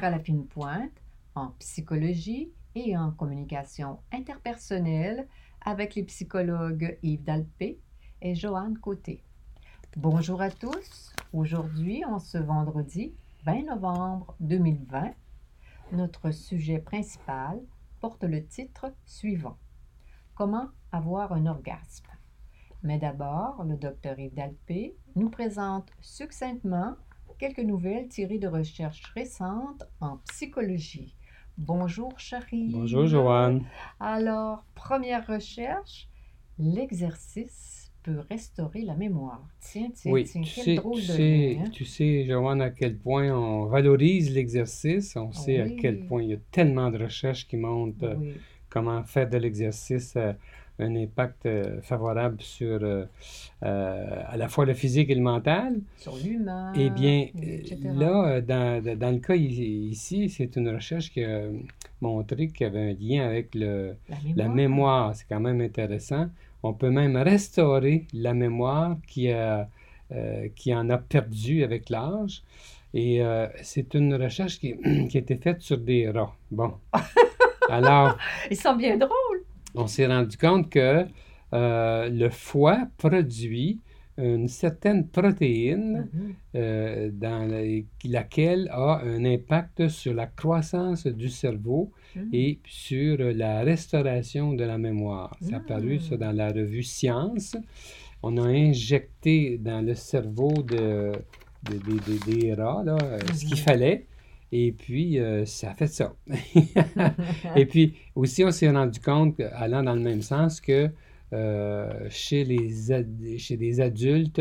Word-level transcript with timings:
à 0.00 0.10
la 0.10 0.20
fine 0.20 0.46
pointe 0.46 0.90
en 1.34 1.48
psychologie 1.58 2.50
et 2.74 2.96
en 2.96 3.10
communication 3.10 3.98
interpersonnelle 4.10 5.28
avec 5.60 5.96
les 5.96 6.04
psychologues 6.04 6.98
Yves 7.02 7.24
Dalpé 7.24 7.78
et 8.22 8.34
Joanne 8.34 8.78
Côté. 8.78 9.22
Bonjour 9.96 10.40
à 10.40 10.50
tous. 10.50 11.12
Aujourd'hui, 11.34 12.06
en 12.06 12.20
ce 12.20 12.38
vendredi 12.38 13.12
20 13.44 13.66
novembre 13.66 14.34
2020, 14.40 15.12
notre 15.92 16.30
sujet 16.30 16.78
principal 16.78 17.60
porte 18.00 18.24
le 18.24 18.44
titre 18.44 18.92
suivant 19.04 19.56
Comment 20.34 20.68
avoir 20.92 21.32
un 21.32 21.46
orgasme? 21.46 22.06
Mais 22.82 22.98
d'abord, 22.98 23.64
le 23.64 23.76
docteur 23.76 24.18
Yves 24.18 24.34
Dalpé 24.34 24.94
nous 25.16 25.30
présente 25.30 25.90
succinctement 26.00 26.94
quelques 27.38 27.58
nouvelles 27.58 28.08
tirées 28.08 28.38
de 28.38 28.48
recherches 28.48 29.02
récentes 29.14 29.84
en 30.00 30.18
psychologie. 30.28 31.16
Bonjour, 31.56 32.18
chérie. 32.18 32.70
Bonjour, 32.72 33.06
Joanne. 33.06 33.64
Alors, 33.98 34.62
première 34.74 35.26
recherche, 35.26 36.08
l'exercice 36.58 37.87
peut 38.02 38.20
restaurer 38.30 38.82
la 38.82 38.94
mémoire. 38.94 39.46
Tiens, 39.60 39.90
tiens, 39.94 40.12
Oui, 40.12 40.24
tiens, 40.24 40.42
tu 40.42 40.50
quel 40.54 40.64
sais, 40.64 40.74
drôle 40.76 41.00
tu 41.00 41.06
de 41.06 41.12
sais, 41.12 41.50
lien, 41.54 41.64
hein? 41.64 41.70
tu 41.72 41.84
sais, 41.84 42.24
Joanne, 42.26 42.62
à 42.62 42.70
quel 42.70 42.96
point 42.96 43.30
on 43.30 43.66
valorise 43.66 44.32
l'exercice. 44.34 45.16
On 45.16 45.32
sait 45.32 45.60
à 45.60 45.68
quel 45.68 45.98
point 45.98 46.22
il 46.22 46.30
y 46.30 46.34
a 46.34 46.38
tellement 46.50 46.90
de 46.90 46.98
recherches 46.98 47.46
qui 47.46 47.56
montrent 47.56 48.04
euh, 48.04 48.14
Oui, 48.16 48.34
comment 48.70 49.02
faire 49.04 49.28
de 49.28 49.36
l'exercice 49.38 50.14
euh, 50.16 50.32
un 50.78 50.94
impact 50.96 51.46
euh, 51.46 51.80
favorable 51.82 52.40
sur 52.40 52.78
euh, 52.82 53.04
à 53.60 54.36
la 54.36 54.48
fois 54.48 54.64
le 54.64 54.74
physique 54.74 55.10
et 55.10 55.14
le 55.14 55.20
mental. 55.22 55.80
sur 55.96 56.16
l'humain, 56.16 56.72
Eh 56.74 56.90
bien, 56.90 57.26
etc. 57.42 57.94
là, 57.98 58.40
dans, 58.40 58.82
dans- 58.96 59.10
le 59.14 59.18
cas 59.20 59.34
ici, 59.34 60.28
c'est 60.28 60.56
une 60.56 60.68
recherche 60.68 61.10
qui 61.10 61.24
a 61.24 61.42
montré 62.00 62.48
qu'il 62.48 62.64
y 62.66 62.70
avait 62.70 62.90
un 62.90 62.94
lien 62.94 63.26
avec 63.26 63.54
le, 63.54 63.94
la 64.08 64.16
La 64.36 64.44
mémoire. 64.44 64.54
mémoire, 64.54 65.14
c'est 65.16 65.26
quand 65.28 65.40
même 65.40 65.60
intéressant. 65.60 66.28
On 66.62 66.72
peut 66.74 66.90
même 66.90 67.16
restaurer 67.16 68.06
la 68.12 68.34
mémoire 68.34 68.96
qui, 69.06 69.30
a, 69.30 69.68
euh, 70.12 70.48
qui 70.56 70.74
en 70.74 70.90
a 70.90 70.98
perdu 70.98 71.62
avec 71.62 71.88
l'âge. 71.90 72.42
Et 72.94 73.22
euh, 73.22 73.46
c'est 73.62 73.94
une 73.94 74.14
recherche 74.14 74.58
qui, 74.58 74.76
qui 75.08 75.16
a 75.16 75.20
été 75.20 75.36
faite 75.36 75.60
sur 75.62 75.78
des 75.78 76.10
rats. 76.10 76.34
Bon. 76.50 76.74
Alors, 77.70 78.16
Ils 78.50 78.56
sont 78.56 78.76
bien 78.76 78.96
drôles. 78.96 79.44
on 79.74 79.86
s'est 79.86 80.06
rendu 80.06 80.36
compte 80.38 80.70
que 80.70 81.04
euh, 81.52 82.08
le 82.08 82.30
foie 82.30 82.88
produit 82.96 83.78
une 84.18 84.48
certaine 84.48 85.06
protéine 85.08 86.08
Mhm. 86.12 86.34
euh, 86.56 87.10
dans 87.12 87.46
la- 87.50 87.82
laquelle 88.04 88.68
a 88.72 89.00
un 89.04 89.24
impact 89.24 89.88
sur 89.88 90.12
la 90.12 90.26
croissance 90.26 91.06
du 91.06 91.28
cerveau 91.28 91.92
Mhm. 92.16 92.28
et 92.32 92.58
sur 92.66 93.18
la 93.18 93.60
restauration 93.60 94.52
de 94.54 94.64
la 94.64 94.76
mémoire. 94.78 95.36
C'est 95.40 95.54
apparu 95.54 96.00
ça 96.00 96.16
Mm. 96.16 96.18
dans 96.18 96.32
la 96.32 96.48
revue 96.48 96.82
Science. 96.82 97.56
On 98.22 98.36
a 98.38 98.46
injecté 98.48 99.58
dans 99.58 99.80
le 99.84 99.94
cerveau 99.94 100.52
de, 100.62 101.12
de- 101.70 101.78
de- 101.78 102.00
de- 102.08 102.40
des 102.40 102.54
rats 102.54 102.82
là, 102.84 102.96
euh, 103.02 103.18
ce 103.34 103.44
qu'il 103.44 103.50
Mhm. 103.58 103.62
fallait. 103.64 104.06
Et 104.50 104.72
puis, 104.72 105.18
euh, 105.18 105.44
ça 105.44 105.70
a 105.70 105.74
fait 105.74 105.86
ça. 105.88 106.14
et 107.56 107.66
puis, 107.66 107.94
aussi, 108.14 108.44
on 108.44 108.50
s'est 108.50 108.70
rendu 108.70 108.98
compte, 109.00 109.38
allant 109.52 109.82
dans 109.82 109.94
le 109.94 110.00
même 110.00 110.22
sens, 110.22 110.60
que 110.60 110.90
chez, 112.08 112.44
les 112.44 112.90
ad- 112.92 113.36
chez 113.38 113.56
des 113.56 113.80
adultes 113.80 114.40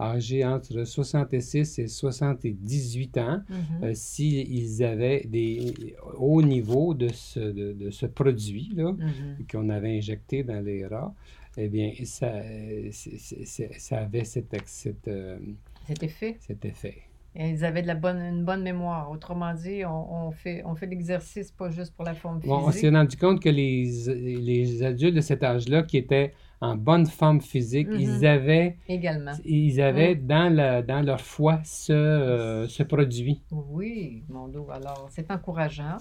âgés 0.00 0.44
entre 0.44 0.84
66 0.84 1.78
et 1.78 1.86
78 1.88 3.18
ans, 3.18 3.42
Mhm. 3.48 3.84
euh, 3.84 3.94
s'ils 3.94 4.82
avaient 4.82 5.24
des 5.26 5.94
hauts 6.16 6.42
niveaux 6.42 6.94
de 6.94 7.08
ce, 7.12 7.38
de, 7.40 7.72
de 7.72 7.90
ce 7.90 8.06
produit-là 8.06 8.92
Mhm. 8.92 9.46
qu'on 9.50 9.68
avait 9.68 9.96
injecté 9.98 10.42
dans 10.42 10.64
les 10.64 10.86
rats, 10.86 11.14
eh 11.56 11.68
bien, 11.68 11.92
ça, 12.04 12.32
euh, 12.34 12.88
ça 12.90 13.98
avait 13.98 14.24
cet, 14.24 14.56
cet, 14.66 15.08
euh, 15.08 15.38
C'était 15.86 16.08
fait. 16.08 16.36
cet 16.40 16.64
effet. 16.64 16.96
Et 17.34 17.48
ils 17.48 17.64
avaient 17.64 17.80
de 17.82 17.86
la 17.86 17.94
bonne, 17.94 18.20
une 18.20 18.44
bonne 18.44 18.62
mémoire. 18.62 19.10
Autrement 19.10 19.54
dit, 19.54 19.84
on, 19.86 20.26
on 20.26 20.30
fait, 20.32 20.62
on 20.66 20.74
fait 20.74 20.84
l'exercice 20.86 21.50
pas 21.50 21.70
juste 21.70 21.94
pour 21.96 22.04
la 22.04 22.12
forme 22.14 22.40
Bon, 22.40 22.56
on 22.58 22.70
s'est 22.70 22.80
physique. 22.80 22.94
rendu 22.94 23.16
compte 23.16 23.40
que 23.42 23.48
les, 23.48 23.84
les 24.16 24.82
adultes 24.82 25.14
de 25.14 25.20
cet 25.22 25.42
âge-là 25.42 25.82
qui 25.82 25.96
étaient 25.96 26.34
en 26.60 26.76
bonne 26.76 27.06
forme 27.06 27.40
physique, 27.40 27.88
Mhm. 27.88 28.00
ils 28.00 28.26
avaient, 28.26 28.76
Également. 28.86 29.32
ils 29.46 29.80
avaient 29.80 30.14
dans, 30.14 30.52
la- 30.54 30.82
dans 30.82 31.00
leur 31.00 31.20
foie 31.22 31.60
ce, 31.64 31.92
euh, 31.92 32.68
ce 32.68 32.82
produit. 32.82 33.42
Oui, 33.50 34.22
mon 34.28 34.46
dos. 34.48 34.68
Alors, 34.70 35.08
c'est 35.10 35.30
encourageant. 35.30 35.96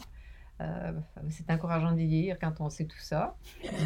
Euh, 0.60 0.92
c'est 1.30 1.50
encourageant 1.50 1.94
de 1.94 1.98
lire 2.02 2.38
quand 2.40 2.54
on 2.60 2.70
sait 2.70 2.86
tout 2.86 3.00
ça. 3.00 3.36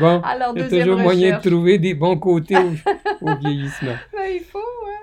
Bon, 0.00 0.20
Alors, 0.22 0.52
il 0.56 0.62
y 0.62 0.64
a 0.64 0.68
toujours 0.68 0.98
moyen 0.98 1.36
de 1.38 1.42
trouver 1.48 1.78
des 1.78 1.94
bons 1.94 2.18
côtés 2.18 2.56
au, 2.56 2.72
au 3.20 3.36
vieillissement. 3.36 3.94
Ben, 4.12 4.32
il 4.34 4.40
faut, 4.40 4.58
hein. 4.58 4.95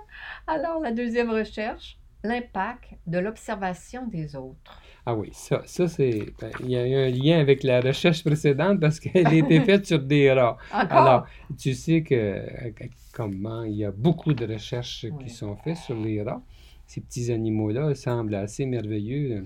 Alors, 0.48 0.80
la 0.82 0.92
deuxième 0.92 1.30
recherche, 1.32 1.98
l'impact 2.24 2.86
de 3.08 3.20
l'observation 3.20 4.08
des 4.08 4.36
autres. 4.36 4.82
Ah 5.06 5.16
oui, 5.16 5.30
ça, 5.34 5.62
ça 5.66 5.88
c'est. 5.90 6.28
ben, 6.40 6.50
il 6.62 6.70
y 6.70 6.78
a 6.78 6.88
eu 6.88 6.96
un 6.96 7.10
lien 7.10 7.40
avec 7.40 7.64
la 7.64 7.82
recherche 7.82 8.24
précédente 8.24 8.80
parce 8.80 9.00
qu'elle 9.00 9.28
a 9.28 9.34
été 9.34 9.60
faite 9.62 9.86
sur 9.86 10.00
des 10.00 10.32
rats. 10.32 10.58
Encore? 10.74 10.98
Alors, 10.98 11.26
tu 11.60 11.74
sais 11.74 12.04
que 12.04 12.16
euh, 12.16 12.72
comment 13.14 13.64
il 13.64 13.74
y 13.76 13.86
a 13.86 13.92
beaucoup 13.92 14.34
de 14.34 14.46
recherches 14.52 15.06
Oui. 15.12 15.26
qui 15.26 15.30
sont 15.30 15.56
faites 15.58 15.78
sur 15.78 15.96
les 16.00 16.22
rats. 16.24 16.42
Ces 16.88 17.02
petits 17.02 17.32
animaux-là 17.32 17.96
semblent 17.96 18.36
assez 18.36 18.66
merveilleux 18.66 19.46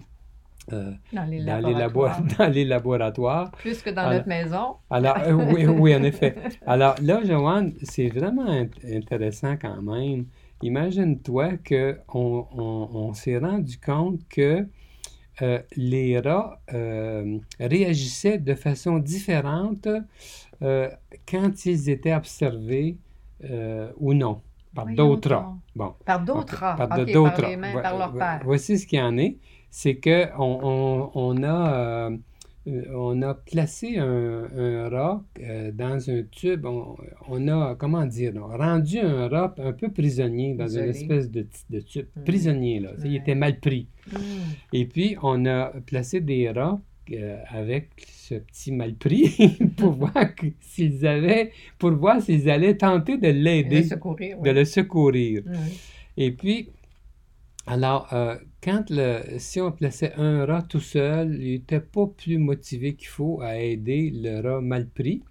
euh, 0.74 0.92
dans 1.14 1.24
les 1.26 1.44
dans, 1.44 1.58
les 1.58 1.74
labo- 1.74 1.80
laboratoires. 1.80 2.22
dans 2.38 2.48
les 2.54 2.66
laboratoires. 2.66 3.52
Plus 3.54 3.82
que 3.82 3.90
dans 3.90 4.02
Alors- 4.02 4.14
notre 4.14 4.28
maison. 4.28 4.76
Alors, 4.92 5.18
euh, 5.20 5.32
oui, 5.34 5.66
oui, 5.66 5.96
en 5.96 6.04
effet. 6.04 6.36
Alors 6.68 6.94
là, 7.02 7.22
Joanne, 7.24 7.74
c'est 7.82 8.10
vraiment 8.10 8.46
int- 8.46 8.96
intéressant 8.96 9.56
quand 9.58 9.82
même. 9.82 10.26
Imagine-toi 10.62 11.58
qu'on 11.58 12.48
on, 12.52 12.90
on 12.94 13.14
s'est 13.14 13.38
rendu 13.38 13.80
compte 13.80 14.22
que 14.28 14.68
euh, 15.44 15.60
les 15.76 16.20
rats 16.20 16.60
euh, 16.74 17.38
réagissaient 17.60 18.40
de 18.40 18.56
façon 18.56 18.98
différente 18.98 19.88
euh, 20.64 20.90
quand 21.30 21.66
ils 21.66 21.90
étaient 21.90 22.14
observés 22.14 22.98
ou 24.00 24.16
non 24.16 24.42
par 24.74 24.88
d'autres 24.88 25.30
rats. 25.30 25.56
Bon. 25.76 25.94
Par 26.06 26.24
d'autres 26.24 26.56
rats. 26.56 26.76
Par 26.76 27.06
d'autres 27.06 27.42
rats. 27.42 27.82
par 27.82 27.98
leur 27.98 28.14
père. 28.14 28.42
Voici 28.44 28.80
ce 28.80 28.88
qu'il 28.88 28.98
y 28.98 29.02
en 29.02 29.16
est. 29.18 29.38
C'est 29.70 29.98
que 29.98 30.28
on, 30.40 31.44
a, 31.44 32.10
on 32.94 33.22
a 33.22 33.34
placé 33.34 33.98
un, 33.98 34.48
un 34.56 34.90
rat 34.90 35.24
euh, 35.40 35.72
dans 35.72 36.10
un 36.10 36.24
tube. 36.24 36.66
On, 36.66 36.96
on 37.28 37.48
a, 37.48 37.76
comment 37.76 38.06
dire, 38.06 38.34
on 38.36 38.58
rendu 38.58 39.00
un 39.00 39.28
rat 39.28 39.56
un 39.58 39.74
peu 39.74 39.90
prisonnier 39.90 40.54
dans 40.54 40.66
Isolé. 40.66 40.84
une 40.86 40.90
espèce 40.92 41.32
de, 41.32 41.48
de 41.70 41.80
tube. 41.80 42.08
Mhm. 42.16 42.24
Prisonnier, 42.24 42.80
là. 42.80 42.92
Il 43.04 43.16
était 43.16 43.36
mal 43.36 43.60
pris. 43.60 43.88
Hmm. 44.12 44.18
Et 44.74 44.86
puis, 44.86 45.16
on 45.22 45.46
a 45.46 45.72
placé 45.86 46.20
des 46.22 46.50
rats 46.50 46.80
euh, 47.12 47.38
avec 47.50 47.90
ce 48.08 48.36
petit 48.36 48.72
mal 48.72 48.96
pris 48.96 49.58
pour 49.78 49.92
voir 49.94 50.26
s'ils 50.60 51.06
avaient, 51.08 51.52
pour 51.78 51.92
voir 51.92 52.22
s'ils 52.22 52.50
allaient 52.50 52.76
tenter 52.78 53.18
de 53.18 53.30
l'aider, 53.30 53.82
de 53.82 53.88
secourir, 53.88 54.42
de 54.42 54.50
le 54.52 54.66
secourir. 54.66 55.44
Mhm. 55.46 55.56
Et 56.18 56.32
puis, 56.32 56.70
alors, 57.66 58.08
euh, 58.14 58.36
quand 58.64 58.86
le, 58.90 59.22
si 59.38 59.62
on 59.62 59.72
plaçait 59.72 60.14
un 60.16 60.46
rat 60.46 60.64
tout 60.64 60.80
seul, 60.80 61.36
il 61.42 61.52
n'était 61.54 61.80
pas 61.80 62.08
plus 62.08 62.38
motivé 62.38 62.96
qu'il 62.96 63.08
faut 63.08 63.40
à 63.42 63.58
aider 63.58 64.12
le 64.14 64.42
rat 64.42 64.62
mal 64.62 64.88
pris. 64.90 65.24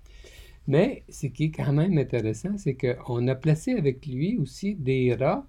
Mais 0.69 1.05
ce 1.09 1.27
qui 1.29 1.45
est 1.45 1.51
quand 1.51 1.73
même 1.73 1.97
intéressant, 1.99 2.57
c'est 2.57 2.77
qu'on 2.77 3.29
a 3.29 3.35
placé 3.35 3.73
avec 3.73 4.05
lui 4.07 4.37
aussi 4.39 4.75
des 4.75 5.15
rats 5.15 5.47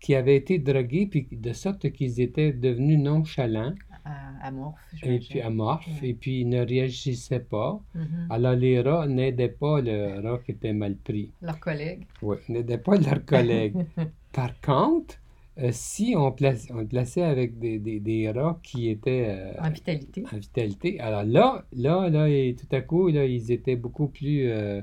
qui 0.00 0.14
avaient 0.14 0.36
été 0.36 0.58
drogués, 0.58 1.06
puis 1.06 1.26
de 1.32 1.52
sorte 1.52 1.90
qu'ils 1.90 2.20
étaient 2.20 2.52
devenus 2.52 2.98
nonchalants 2.98 3.74
À- 4.04 4.46
amorphe, 4.46 4.78
et 5.02 5.18
puis 5.18 5.40
amorphes, 5.40 6.00
Ouais. 6.02 6.10
et 6.10 6.14
puis 6.14 6.40
ils 6.42 6.48
ne 6.48 6.64
réagissaient 6.64 7.40
pas. 7.40 7.80
Mhm. 7.94 8.26
Alors 8.30 8.54
les 8.54 8.80
rats 8.80 9.06
n'aidaient 9.08 9.48
pas 9.48 9.80
le 9.80 10.20
rat 10.20 10.38
qui 10.44 10.52
était 10.52 10.72
mal 10.74 10.96
pris. 10.96 11.32
Leurs 11.42 11.58
collègues. 11.58 12.04
Oui, 12.22 12.36
n'aidaient 12.48 12.78
pas 12.78 12.96
leurs 12.98 13.24
collègues. 13.24 13.74
Par 14.32 14.58
contre, 14.60 15.16
euh, 15.58 15.70
si 15.72 16.14
on, 16.16 16.32
place- 16.32 16.68
on 16.70 16.78
le 16.80 16.86
plaçait 16.86 17.22
avec 17.22 17.58
des, 17.58 17.78
des- 17.78 18.00
des 18.00 18.30
rats 18.30 18.58
qui 18.62 18.88
étaient 18.90 19.26
euh, 19.28 19.52
En 19.60 19.70
vitalité. 19.70 20.24
en 20.32 20.36
vitalité, 20.38 21.00
alors 21.00 21.24
là, 21.24 21.64
là, 21.72 22.08
là, 22.10 22.28
et 22.28 22.54
tout 22.58 22.74
à 22.76 22.80
coup, 22.82 23.08
là, 23.08 23.24
ils 23.24 23.50
étaient 23.52 23.76
beaucoup 23.76 24.08
plus, 24.08 24.48
euh, 24.50 24.82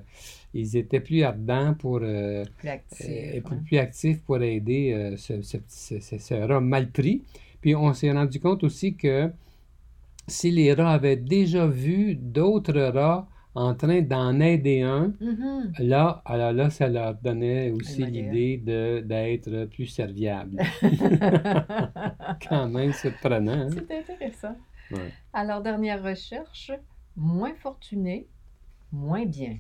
ils 0.54 0.76
étaient 0.78 1.00
plus 1.00 1.24
ardents 1.24 1.76
pour, 1.76 2.00
Plus 2.00 2.70
actifs. 2.70 3.08
et 3.10 3.42
plus, 3.42 3.58
plus 3.58 3.78
actifs 3.78 4.22
pour 4.24 4.42
aider 4.42 5.14
ce, 5.18 5.42
ce, 5.42 5.58
ce- 5.68 6.00
ce- 6.00 6.18
ce 6.18 6.34
rat 6.34 6.60
mal 6.60 6.90
pris. 6.92 7.22
Puis 7.62 7.76
on 7.76 7.94
s'est 7.94 8.12
rendu 8.12 8.40
compte 8.40 8.64
aussi 8.64 8.96
que 8.96 9.30
si 10.28 10.52
les 10.52 10.74
rats 10.74 10.94
avaient 10.94 11.18
déjà 11.18 11.68
vu 11.68 12.16
d'autres 12.16 12.80
rats 12.82 13.28
en 13.56 13.76
train 13.76 14.02
d'en 14.02 14.40
aider 14.40 14.82
un, 14.82 15.14
Mhm. 15.22 15.74
là, 15.80 16.22
alors 16.26 16.54
là, 16.54 16.70
ça 16.70 16.88
leur 16.88 17.14
donnait 17.16 17.72
aussi 17.72 18.04
l'idée 18.06 18.58
de, 18.58 19.02
d'être 19.02 19.66
plus 19.66 19.86
serviable. 19.86 20.58
Quand 22.50 22.68
même 22.70 22.94
surprenant. 22.94 23.52
hein? 23.54 23.70
C'est 23.72 23.98
intéressant. 24.00 24.56
Ouais. 24.92 25.12
Alors, 25.34 25.62
dernière 25.62 26.04
recherche, 26.04 26.72
moins 27.16 27.54
fortuné, 27.56 28.28
moins 28.92 29.26
bien. 29.26 29.56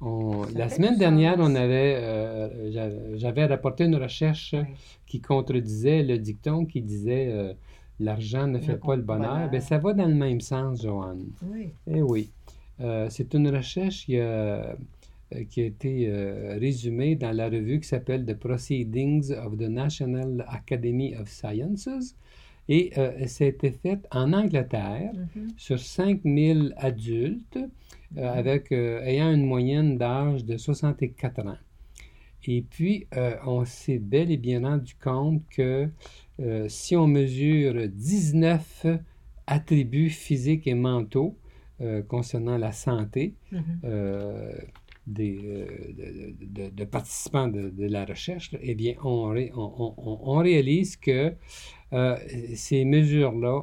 On- 0.00 0.44
la 0.54 0.68
semaine 0.68 0.96
dernière, 0.96 1.36
on 1.38 1.54
avait, 1.56 1.96
euh, 1.96 2.70
j'a- 2.70 3.16
j'avais 3.16 3.46
rapporté 3.46 3.84
une 3.84 3.96
recherche 3.96 4.54
Oui. 4.54 4.74
qui 5.06 5.20
contredisait 5.20 6.02
le 6.04 6.18
dicton 6.18 6.64
qui 6.66 6.82
disait 6.82 7.28
euh, 7.32 7.52
l'argent 7.98 8.46
ne 8.46 8.58
fait 8.60 8.72
Le 8.74 8.78
pas 8.78 8.94
le 8.94 9.02
bonheur. 9.02 9.50
Ben, 9.50 9.60
ça 9.60 9.78
va 9.78 9.92
dans 9.94 10.06
le 10.06 10.14
même 10.14 10.40
sens, 10.40 10.82
Joanne. 10.82 11.26
Oui. 11.50 11.70
Eh 11.88 12.00
oui. 12.02 12.30
Euh, 12.80 13.08
c'est 13.10 13.34
une 13.34 13.48
recherche 13.48 14.06
qui 14.06 14.18
a, 14.18 14.24
euh, 14.24 15.44
qui 15.50 15.62
a 15.62 15.64
été 15.66 16.06
euh, 16.08 16.56
résumée 16.60 17.16
dans 17.16 17.32
la 17.32 17.46
revue 17.48 17.80
qui 17.80 17.88
s'appelle 17.88 18.24
The 18.24 18.34
Proceedings 18.34 19.32
of 19.32 19.56
the 19.58 19.68
National 19.68 20.44
Academy 20.48 21.14
of 21.16 21.28
Sciences. 21.28 22.14
Et 22.68 22.92
euh, 22.98 23.26
ça 23.26 23.44
a 23.44 23.48
été 23.48 23.70
fait 23.72 24.00
en 24.10 24.32
Angleterre 24.32 25.12
Mhm. 25.14 25.48
sur 25.56 25.78
5000 25.78 26.74
adultes 26.76 27.56
euh, 27.56 28.20
Mhm. 28.22 28.38
avec, 28.38 28.72
euh, 28.72 29.02
ayant 29.02 29.32
une 29.32 29.44
moyenne 29.46 29.98
d'âge 29.98 30.44
de 30.44 30.56
64 30.56 31.46
ans. 31.46 31.56
Et 32.46 32.62
puis, 32.62 33.06
on 33.46 33.64
s'est 33.64 33.98
bel 33.98 34.30
et 34.30 34.36
bien 34.38 34.62
rendu 34.66 34.94
compte 35.02 35.42
que 35.50 35.88
si 36.68 36.94
on 36.96 37.06
mesure 37.08 37.88
19 37.88 38.86
attributs 39.46 40.08
physiques 40.08 40.66
et 40.68 40.74
mentaux 40.74 41.36
euh, 41.80 42.02
concernant 42.02 42.58
la 42.58 42.72
santé 42.72 43.34
Mhm. 43.52 43.62
euh, 43.84 44.52
des, 45.06 45.38
euh, 45.44 45.66
de, 45.98 46.64
de- 46.64 46.70
de 46.74 46.84
participants 46.84 47.48
de, 47.48 47.70
de 47.70 47.86
la 47.86 48.04
recherche, 48.04 48.52
là, 48.52 48.58
eh 48.62 48.74
bien, 48.74 48.94
on, 49.02 49.28
ré- 49.30 49.50
on- 49.56 49.72
on- 49.78 49.94
on- 49.96 50.18
on 50.34 50.38
réalise 50.38 50.96
que 50.96 51.32
ces 52.54 52.84
mesures-là, 52.84 53.62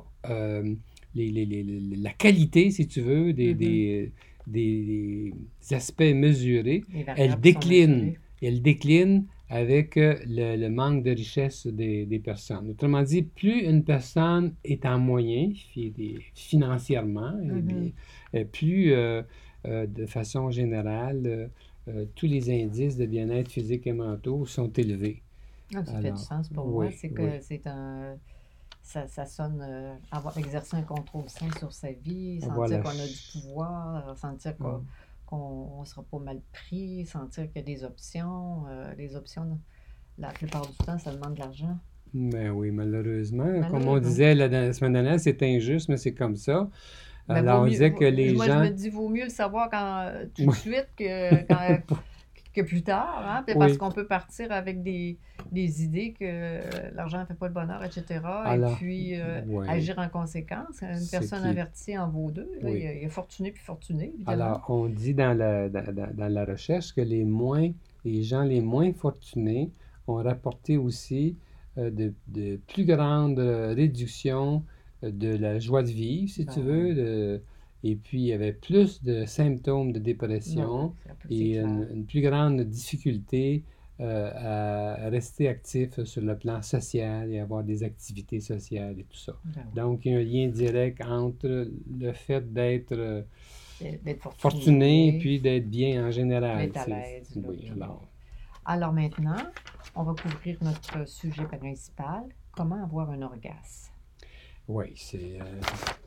les- 1.13 1.31
les- 1.31 1.45
les- 1.45 1.63
les- 1.63 1.95
la 1.97 2.11
qualité, 2.11 2.71
si 2.71 2.87
tu 2.87 3.01
veux, 3.01 3.31
des, 3.33 3.53
Mhm. 3.53 3.57
des, 3.59 4.11
des- 4.47 5.33
des 5.69 5.75
aspects 5.75 6.01
mesurés, 6.01 6.83
elle 7.15 7.39
décline. 7.39 8.13
elle 8.41 8.61
décline 8.61 9.25
avec 9.49 9.97
euh, 9.97 10.15
le, 10.27 10.55
le 10.57 10.69
manque 10.69 11.03
de 11.03 11.11
richesse 11.11 11.67
des, 11.67 12.05
des 12.05 12.19
personnes. 12.19 12.69
Autrement 12.71 13.03
dit, 13.03 13.23
plus 13.23 13.61
une 13.61 13.83
personne 13.83 14.55
est 14.63 14.85
en 14.85 14.99
moyen 14.99 15.51
financièrement, 16.33 17.33
eh 17.43 17.61
Mhm. 17.61 17.61
bien, 17.61 17.91
euh, 18.35 18.45
plus 18.45 18.93
euh, 18.93 19.21
euh, 19.67 19.85
de 19.87 20.05
façon 20.05 20.49
générale, 20.51 21.49
euh, 21.87 22.05
tous 22.15 22.25
les 22.27 22.49
indices 22.63 22.97
de 22.97 23.05
bien-être 23.05 23.51
physique 23.51 23.87
et 23.87 23.93
mentaux 23.93 24.45
sont 24.45 24.71
élevés. 24.73 25.21
Ah, 25.75 25.85
ça 25.85 25.97
fait 25.97 26.11
du 26.11 26.19
sens 26.21 26.49
pour 26.49 26.65
oui, 26.65 26.69
moi. 26.69 26.91
C'est 26.91 27.11
que 27.11 27.23
oui. 27.23 27.41
c'est 27.41 27.65
un. 27.67 28.17
Ça, 28.83 29.07
ça 29.07 29.25
sonne 29.25 29.61
euh, 29.61 29.95
avoir 30.11 30.37
exercé 30.37 30.75
un 30.77 30.83
contrôle 30.83 31.29
sain 31.29 31.51
sur 31.51 31.73
sa 31.73 31.91
vie, 31.91 32.41
sentir 32.41 32.79
Voilà. 32.79 32.83
qu'on 32.83 32.99
a 32.99 33.07
du 33.07 33.19
pouvoir, 33.33 34.17
sentir 34.17 34.57
qu'on 34.59 34.77
Mm. 34.77 34.87
Qu'on 35.39 35.81
ne 35.81 35.85
sera 35.85 36.03
pas 36.03 36.19
mal 36.19 36.41
pris, 36.51 37.05
sentir 37.05 37.47
qu'il 37.51 37.57
y 37.57 37.59
a 37.59 37.63
des 37.75 37.83
options. 37.83 38.65
euh, 38.69 38.93
les 38.97 39.15
options, 39.15 39.59
la 40.17 40.29
plupart 40.29 40.65
du 40.65 40.75
temps, 40.85 40.97
ça 40.97 41.11
demande 41.13 41.33
de 41.35 41.39
l'argent. 41.39 41.77
Mais 42.13 42.49
oui, 42.49 42.71
malheureusement, 42.71 43.61
comme 43.69 43.87
on 43.87 43.97
disait 43.99 44.33
la, 44.35 44.47
la 44.47 44.71
semaine 44.73 44.93
dernière, 44.93 45.19
c'est 45.19 45.41
injuste, 45.43 45.89
mais 45.89 45.97
c'est 45.97 46.13
comme 46.13 46.35
ça. 46.37 46.69
Ben, 47.27 47.35
Alors, 47.35 47.61
on 47.61 47.63
mieux- 47.65 47.71
disait 47.71 47.91
que 47.93 48.05
les 48.05 48.33
moi, 48.33 48.45
gens... 48.45 48.63
je 48.63 48.69
me 48.69 48.73
dis, 48.75 48.89
vaut 48.89 49.09
mieux 49.09 49.23
le 49.25 49.29
savoir 49.29 49.69
quand, 49.69 50.11
tout 50.35 50.45
de 50.45 50.51
suite 50.55 50.87
que, 50.95 51.43
quand- 51.47 51.95
que 52.55 52.61
plus 52.61 52.81
tard, 52.81 53.23
hein, 53.27 53.43
parce 53.53 53.77
qu'on 53.77 53.91
peut 53.91 54.07
partir 54.07 54.51
avec 54.51 54.81
des, 54.81 55.17
des 55.51 55.83
idées 55.83 56.13
que 56.19 56.61
l'argent 56.95 57.19
ne 57.19 57.25
fait 57.25 57.33
pas 57.35 57.47
le 57.47 57.53
bonheur, 57.53 57.83
etc. 57.83 58.21
Alors, 58.23 58.71
et 58.71 58.75
puis 58.75 59.19
euh, 59.19 59.41
agir 59.67 59.99
en 59.99 60.07
conséquence. 60.09 60.81
Une 60.81 61.07
personne 61.11 61.41
qui? 61.43 61.47
avertie 61.49 61.97
en 61.97 62.09
vaut 62.09 62.31
deux. 62.31 62.49
là. 62.61 62.69
Oui. 62.69 62.77
il, 62.79 62.83
y 62.83 62.87
a, 62.87 62.93
il 62.93 63.01
y 63.03 63.05
a 63.05 63.09
fortuné 63.09 63.51
puis 63.51 63.61
fortuné, 63.63 64.11
évidemment. 64.15 64.31
Alors, 64.45 64.65
on 64.69 64.87
dit 64.87 65.13
dans 65.13 65.37
la, 65.37 65.69
dans, 65.69 65.93
dans- 65.93 66.13
dans 66.15 66.27
la 66.33 66.45
recherche 66.45 66.93
que 66.95 67.01
les 67.01 67.25
moins, 67.25 67.69
les 68.05 68.23
gens 68.23 68.43
les 68.43 68.61
moins 68.61 68.91
fortunés 68.93 69.71
ont 70.07 70.15
rapporté 70.23 70.77
aussi 70.77 71.35
euh, 71.77 71.91
de, 71.91 72.13
de 72.27 72.57
plus 72.67 72.85
grandes 72.85 73.39
euh, 73.39 73.73
réductions 73.75 74.63
de 75.03 75.35
la 75.35 75.59
joie 75.59 75.83
de 75.83 75.89
vivre, 75.89 76.29
si 76.31 76.45
tu 76.45 76.59
Ben 76.61 76.65
veux. 76.65 76.85
oui. 76.85 76.95
de- 76.95 77.41
et 77.87 77.95
puis, 77.95 78.19
il 78.19 78.25
y 78.25 78.33
avait 78.33 78.51
plus 78.51 79.03
de 79.03 79.25
symptômes 79.25 79.91
de 79.91 79.99
dépression 79.99 80.95
et 81.29 81.57
une, 81.57 81.87
une 81.93 82.05
plus 82.05 82.21
grande 82.21 82.61
difficulté 82.61 83.63
euh, 84.01 85.05
à 85.05 85.09
rester 85.09 85.47
actif 85.47 86.03
sur 86.03 86.23
le 86.23 86.35
plan 86.35 86.63
social 86.63 87.31
et 87.31 87.39
avoir 87.39 87.63
des 87.63 87.83
activités 87.83 88.39
sociales 88.39 88.99
et 88.99 89.03
tout 89.03 89.17
ça. 89.17 89.35
Ben 89.45 89.61
oui. 89.67 89.73
Donc, 89.75 90.05
il 90.05 90.11
y 90.11 90.15
a 90.15 90.17
un 90.17 90.23
lien 90.23 90.47
direct 90.47 91.01
entre 91.05 91.69
le 91.99 92.11
fait 92.11 92.51
d'être 92.51 92.91
euh, 92.91 93.21
fortuné. 93.79 94.19
fortuné 94.39 95.07
et 95.07 95.19
puis 95.19 95.39
d'être 95.39 95.69
bien 95.69 96.07
en 96.07 96.11
général. 96.11 96.57
D'être 96.57 96.77
à 96.77 96.87
l'aise, 96.87 97.31
Oui. 97.35 97.71
Alors 98.65 98.93
maintenant, 98.93 99.43
on 99.95 100.01
va 100.01 100.15
couvrir 100.19 100.57
notre 100.61 101.07
sujet 101.07 101.45
principal 101.45 102.23
comment 102.51 102.83
avoir 102.83 103.11
un 103.11 103.21
orgasme. 103.21 103.94
Oui, 104.67 104.93
c'est, 104.95 105.39
euh, 105.39 105.45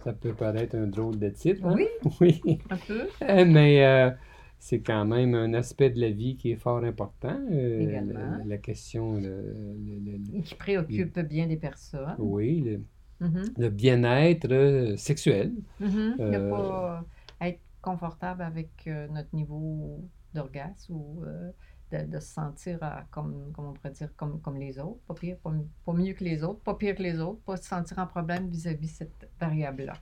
ça 0.05 0.13
peut 0.13 0.35
paraître 0.35 0.77
un 0.77 0.87
drôle 0.89 1.19
de 1.19 1.29
titre. 1.31 1.65
hein? 1.65 1.77
Oui, 1.77 1.89
Oui. 2.21 2.59
un 2.71 2.77
peu. 2.77 3.09
Euh, 3.23 3.45
Mais 3.45 3.85
euh, 3.87 4.11
c'est 4.59 4.81
quand 4.81 5.05
même 5.05 5.35
un 5.35 5.55
aspect 5.55 5.91
de 5.91 6.01
la 6.01 6.11
vie 6.11 6.37
qui 6.37 6.51
est 6.53 6.57
fort 6.57 6.83
important. 6.85 7.39
euh, 7.53 7.81
Également. 7.81 8.39
la, 8.41 8.45
la 8.45 8.59
question, 8.59 9.15
le, 9.15 9.77
le- 9.77 10.43
qui 10.43 10.55
préoccupe 10.55 11.19
bien 11.21 11.47
des 11.47 11.57
personnes. 11.57 12.17
oui, 12.19 12.61
le, 12.61 12.83
Mhm, 13.21 13.55
le 13.59 13.71
bien-être 13.71 14.95
sexuel. 14.99 15.53
mhm. 15.81 16.17
Ne 16.19 16.21
Euh, 16.21 16.49
pas 16.51 17.05
être 17.41 17.61
confortable 17.83 18.43
avec 18.43 18.87
notre 18.87 19.35
niveau 19.35 20.05
d'orgasme 20.35 20.95
ou 20.95 21.25
de, 21.93 22.05
de 22.07 22.21
se 22.21 22.29
sentir 22.33 22.79
à- 22.83 23.05
comme, 23.11 23.53
comme 23.53 23.67
on 23.67 23.73
pourrait 23.73 23.91
dire 23.93 24.15
comme, 24.17 24.41
comme 24.41 24.57
les 24.59 24.79
autres, 24.79 25.01
pas 25.07 25.15
pire, 25.15 25.37
pas, 25.39 25.53
pas 25.85 25.93
mieux 25.93 26.13
que 26.15 26.25
les 26.25 26.43
autres, 26.45 26.61
pas 26.61 26.75
pire 26.75 26.95
que 26.97 27.03
les 27.03 27.19
autres, 27.21 27.41
pas 27.41 27.57
se 27.57 27.65
sentir 27.69 27.99
en 27.99 28.07
problème 28.07 28.49
vis-à-vis 28.49 28.89
cette 28.89 29.29
variable-là. 29.41 29.95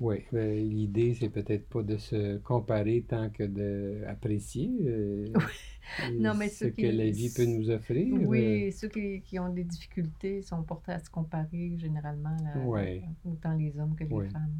Oui, 0.00 0.24
ben, 0.32 0.56
l'idée, 0.56 1.12
c'est 1.14 1.28
peut-être 1.28 1.68
pas 1.68 1.82
de 1.82 1.98
se 1.98 2.38
comparer 2.38 3.04
tant 3.06 3.28
que 3.28 3.42
d'apprécier 3.44 4.70
euh, 4.86 5.26
Non, 6.18 6.32
mais 6.34 6.48
ce 6.48 6.64
que 6.66 6.86
la 6.86 7.10
vie 7.10 7.30
peut 7.34 7.44
nous 7.44 7.68
offrir. 7.70 8.14
euh, 8.14 8.24
Oui, 8.24 8.72
ceux 8.72 8.88
qui, 8.88 9.20
qui 9.20 9.38
ont 9.38 9.50
des 9.52 9.64
difficultés 9.64 10.40
sont 10.40 10.62
portés 10.62 10.92
à 10.92 10.98
se 11.00 11.10
comparer 11.10 11.76
généralement, 11.76 12.34
là, 12.42 12.58
Ouais. 12.64 13.02
autant 13.26 13.54
les 13.54 13.78
hommes 13.78 13.94
que 13.94 14.04
les 14.04 14.10
Ouais. 14.14 14.28
femmes. 14.30 14.54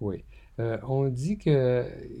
Oui. 0.00 0.24
Euh, 0.58 0.78
on 0.88 1.08
dit 1.08 1.36
qu'il 1.36 1.52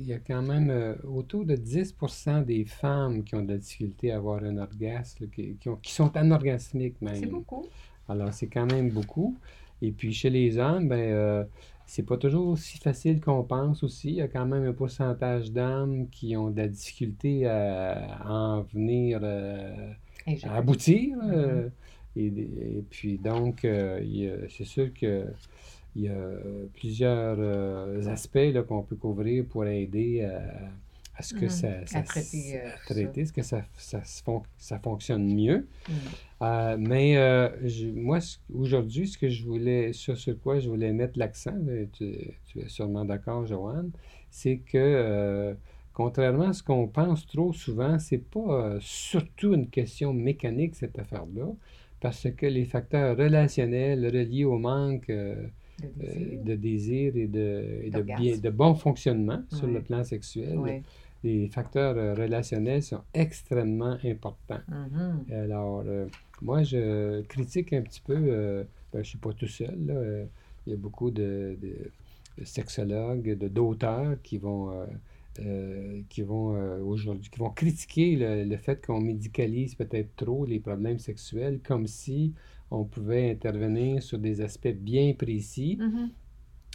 y 0.04 0.12
a 0.12 0.18
quand 0.18 0.42
même 0.42 0.68
euh, 0.70 0.94
autour 1.04 1.44
de 1.46 1.56
10% 1.56 2.42
des 2.42 2.64
femmes 2.66 3.24
qui 3.24 3.34
ont 3.34 3.42
de 3.42 3.52
la 3.52 3.58
difficulté 3.58 4.12
à 4.12 4.16
avoir 4.16 4.42
un 4.44 4.58
orgasme, 4.58 5.28
qui, 5.28 5.56
qui 5.56 5.68
ont- 5.70 5.76
qui 5.76 5.92
sont 5.92 6.14
anorgasmiques 6.16 7.00
même. 7.00 7.14
C'est 7.16 7.26
beaucoup. 7.26 7.66
Alors, 8.08 8.32
c'est 8.34 8.48
quand 8.48 8.66
même 8.66 8.90
beaucoup. 8.90 9.38
Et 9.82 9.90
puis, 9.92 10.12
chez 10.12 10.30
les 10.30 10.58
hommes, 10.58 10.88
ben, 10.88 10.98
euh, 11.12 11.44
c'est 11.86 12.02
pas 12.04 12.16
toujours 12.18 12.48
aussi 12.48 12.78
facile 12.78 13.20
qu'on 13.20 13.42
pense 13.44 13.82
aussi. 13.82 14.08
Il 14.10 14.14
y 14.16 14.20
a 14.22 14.28
quand 14.28 14.46
même 14.46 14.64
un 14.64 14.72
pourcentage 14.72 15.50
d'hommes 15.52 16.08
qui 16.10 16.36
ont 16.36 16.50
de 16.50 16.58
la 16.58 16.68
difficulté 16.68 17.46
à, 17.46 18.16
à 18.22 18.30
en 18.30 18.62
venir 18.62 19.20
euh, 19.22 19.92
à 20.44 20.56
aboutir. 20.56 21.16
Mhm. 21.22 21.30
euh, 21.32 21.68
et, 22.16 22.26
et 22.26 22.84
puis, 22.90 23.18
donc, 23.18 23.64
euh, 23.64 24.46
c'est 24.50 24.64
sûr 24.64 24.92
que 24.94 25.26
il 25.96 26.02
y 26.02 26.08
a 26.08 26.14
plusieurs 26.74 27.36
euh, 27.38 28.06
aspects 28.08 28.34
là, 28.52 28.62
qu'on 28.62 28.82
peut 28.82 28.96
couvrir 28.96 29.44
pour 29.46 29.64
aider 29.66 30.22
à, 30.22 30.42
à 31.16 31.22
ce 31.22 31.32
que 31.34 31.46
Mhm. 31.46 31.50
ça, 31.50 31.68
À 31.68 31.86
ça- 31.86 32.02
traiter, 32.02 32.60
euh, 32.60 32.68
à 32.68 32.70
tout 32.72 32.78
ça. 32.88 32.94
traiter, 32.94 33.24
ce 33.24 33.32
que 33.32 33.42
ça, 33.42 33.62
ça, 34.58 34.78
fonctionne 34.78 35.34
mieux. 35.34 35.66
Mm. 35.88 35.92
Euh, 36.42 36.76
mais 36.78 37.16
euh, 37.16 37.48
je- 37.66 37.86
moi, 37.86 38.18
aujourd'hui, 38.52 39.08
ce 39.08 39.16
que 39.16 39.28
je 39.30 39.42
voulais, 39.44 39.94
sur 39.94 40.18
ce 40.18 40.32
quoi 40.32 40.58
je 40.60 40.68
voulais 40.68 40.92
mettre 40.92 41.18
l'accent, 41.18 41.56
tu, 41.94 42.14
tu 42.46 42.60
es 42.60 42.68
sûrement 42.68 43.06
d'accord, 43.06 43.46
Joanne, 43.46 43.90
c'est 44.30 44.58
que 44.58 44.76
euh, 44.76 45.54
contrairement 45.94 46.48
à 46.48 46.52
ce 46.52 46.62
qu'on 46.62 46.88
pense 46.88 47.26
trop 47.26 47.54
souvent, 47.54 47.98
c'est 47.98 48.18
pas 48.18 48.40
euh, 48.74 48.78
surtout 48.82 49.54
une 49.54 49.68
question 49.70 50.12
mécanique, 50.12 50.74
cette 50.74 50.98
affaire-là, 50.98 51.48
parce 52.00 52.28
que 52.36 52.44
les 52.44 52.66
facteurs 52.66 53.16
relationnels 53.16 54.04
reliés 54.04 54.44
au 54.44 54.58
manque 54.58 55.08
euh, 55.82 55.88
désir. 55.96 56.44
de 56.44 56.54
désir 56.54 57.16
et 57.16 57.26
de, 57.26 57.80
et 57.84 57.90
de, 57.90 58.02
bien, 58.02 58.36
de 58.38 58.50
bon 58.50 58.74
fonctionnement 58.74 59.42
sur 59.50 59.66
le 59.66 59.80
plan 59.82 60.04
sexuel, 60.04 60.56
Oui. 60.58 60.82
les 61.24 61.48
facteurs 61.48 61.96
euh, 61.96 62.14
relationnels 62.14 62.82
sont 62.82 63.02
extrêmement 63.14 63.96
importants. 64.04 64.60
Mhm. 64.68 65.24
Alors, 65.32 65.82
euh, 65.86 66.06
moi, 66.42 66.62
je 66.62 67.22
critique 67.22 67.72
un 67.72 67.82
petit 67.82 68.00
peu, 68.00 68.14
euh, 68.16 68.62
ben, 68.92 68.98
je 68.98 68.98
ne 68.98 69.04
suis 69.04 69.18
pas 69.18 69.32
tout 69.32 69.48
seul, 69.48 69.76
là, 69.86 69.94
euh, 69.94 70.24
il 70.66 70.70
y 70.70 70.74
a 70.74 70.76
beaucoup 70.78 71.10
de, 71.10 71.56
de- 71.60 71.90
sexologues, 72.44 73.34
d'auteurs 73.38 74.16
qui 74.22 74.36
vont, 74.38 74.70
euh, 75.40 76.00
qui 76.08 76.22
vont 76.22 76.54
euh, 76.54 76.80
aujourd'hui, 76.82 77.30
qui 77.30 77.38
vont 77.38 77.50
critiquer 77.50 78.16
le, 78.16 78.44
le 78.44 78.56
fait 78.56 78.84
qu'on 78.84 79.00
médicalise 79.00 79.74
peut-être 79.74 80.14
trop 80.16 80.44
les 80.46 80.60
problèmes 80.60 80.98
sexuels, 80.98 81.60
comme 81.64 81.86
si 81.86 82.34
on 82.70 82.84
pouvait 82.84 83.30
intervenir 83.30 84.02
sur 84.02 84.18
des 84.18 84.40
aspects 84.40 84.68
bien 84.74 85.14
précis, 85.14 85.78
Mhm. 85.80 86.10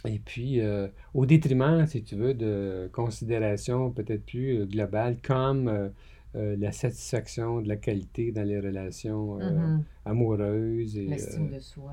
et 0.06 0.18
puis 0.18 0.60
euh, 0.60 0.88
au 1.14 1.26
détriment, 1.26 1.86
si 1.86 2.02
tu 2.02 2.16
veux, 2.16 2.34
de 2.34 2.88
considérations 2.92 3.90
peut-être 3.90 4.24
plus 4.24 4.60
euh, 4.60 4.66
globales, 4.66 5.18
comme 5.22 5.68
euh, 5.68 5.88
euh, 6.34 6.56
la 6.58 6.72
satisfaction 6.72 7.60
de 7.60 7.68
la 7.68 7.76
qualité 7.76 8.32
dans 8.32 8.42
les 8.46 8.58
relations 8.58 9.36
Mhm. 9.38 9.84
amoureuses 10.04 10.96
L'estime 10.96 11.50
de 11.50 11.60
soi. 11.60 11.92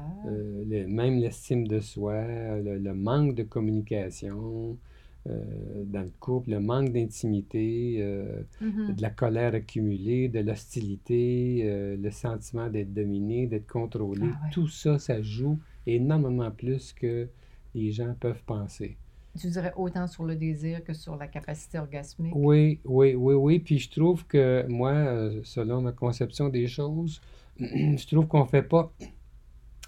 même 0.88 1.20
l'estime 1.20 1.68
de 1.68 1.80
soi, 1.80 2.26
le, 2.62 2.78
le 2.78 2.94
manque 2.94 3.36
de 3.36 3.44
communication 3.44 4.78
dans 5.26 6.02
le 6.02 6.12
couple, 6.20 6.52
le 6.52 6.60
manque 6.60 6.92
d'intimité, 6.92 7.98
euh, 8.00 8.42
Mhm. 8.62 8.96
de 8.96 9.02
la 9.02 9.10
colère 9.10 9.54
accumulée, 9.54 10.28
de 10.30 10.40
l'hostilité, 10.40 11.62
euh, 11.64 11.98
le 11.98 12.10
sentiment 12.12 12.70
d'être 12.70 12.94
dominé, 12.94 13.46
d'être 13.48 13.68
contrôlé. 13.68 14.22
Ah 14.24 14.40
ouais. 14.46 14.50
Tout 14.52 14.68
ça, 14.68 14.98
ça 14.98 15.22
joue 15.22 15.60
énormément 15.86 16.50
plus 16.52 16.94
que 16.94 17.28
les 17.76 17.92
gens 17.92 18.16
peuvent 18.20 18.44
penser. 18.46 18.98
Tu 19.38 19.48
dirais 19.48 19.74
autant 19.78 20.08
sur 20.08 20.24
le 20.24 20.36
désir 20.36 20.84
que 20.84 20.94
sur 20.94 21.16
la 21.16 21.28
capacité 21.28 21.78
orgasmique? 21.78 22.34
Oui, 22.36 22.80
oui, 22.84 23.14
oui, 23.14 23.34
oui. 23.36 23.60
Puis 23.60 23.78
je 23.78 23.92
trouve 23.92 24.26
que 24.26 24.66
moi, 24.68 24.92
euh, 24.92 25.40
selon 25.44 25.82
ma 25.82 25.92
conception 25.92 26.50
des 26.50 26.68
choses, 26.68 27.22
je 27.60 28.08
trouve 28.08 28.26
qu'on 28.28 28.44
ne 28.44 28.50
fait 28.50 28.64
pas 28.64 28.92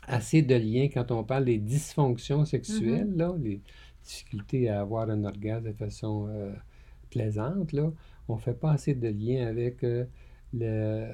assez 0.07 0.41
de 0.41 0.55
liens 0.55 0.89
quand 0.93 1.11
on 1.11 1.23
parle 1.23 1.45
des 1.45 1.57
dysfonctions 1.57 2.43
sexuelles, 2.45 3.11
là, 3.15 3.33
les 3.41 3.61
difficultés 4.03 4.69
à 4.69 4.81
avoir 4.81 5.09
un 5.09 5.23
orgasme 5.25 5.65
de 5.65 5.73
façon 5.73 6.27
euh, 6.29 6.53
plaisante, 7.09 7.73
là. 7.73 7.91
On 8.27 8.35
ne 8.35 8.41
fait 8.41 8.53
pas 8.59 8.71
assez 8.73 8.95
de 8.95 9.07
liens 9.09 9.47
avec 9.47 9.83
euh, 9.83 10.05
le, 10.53 11.07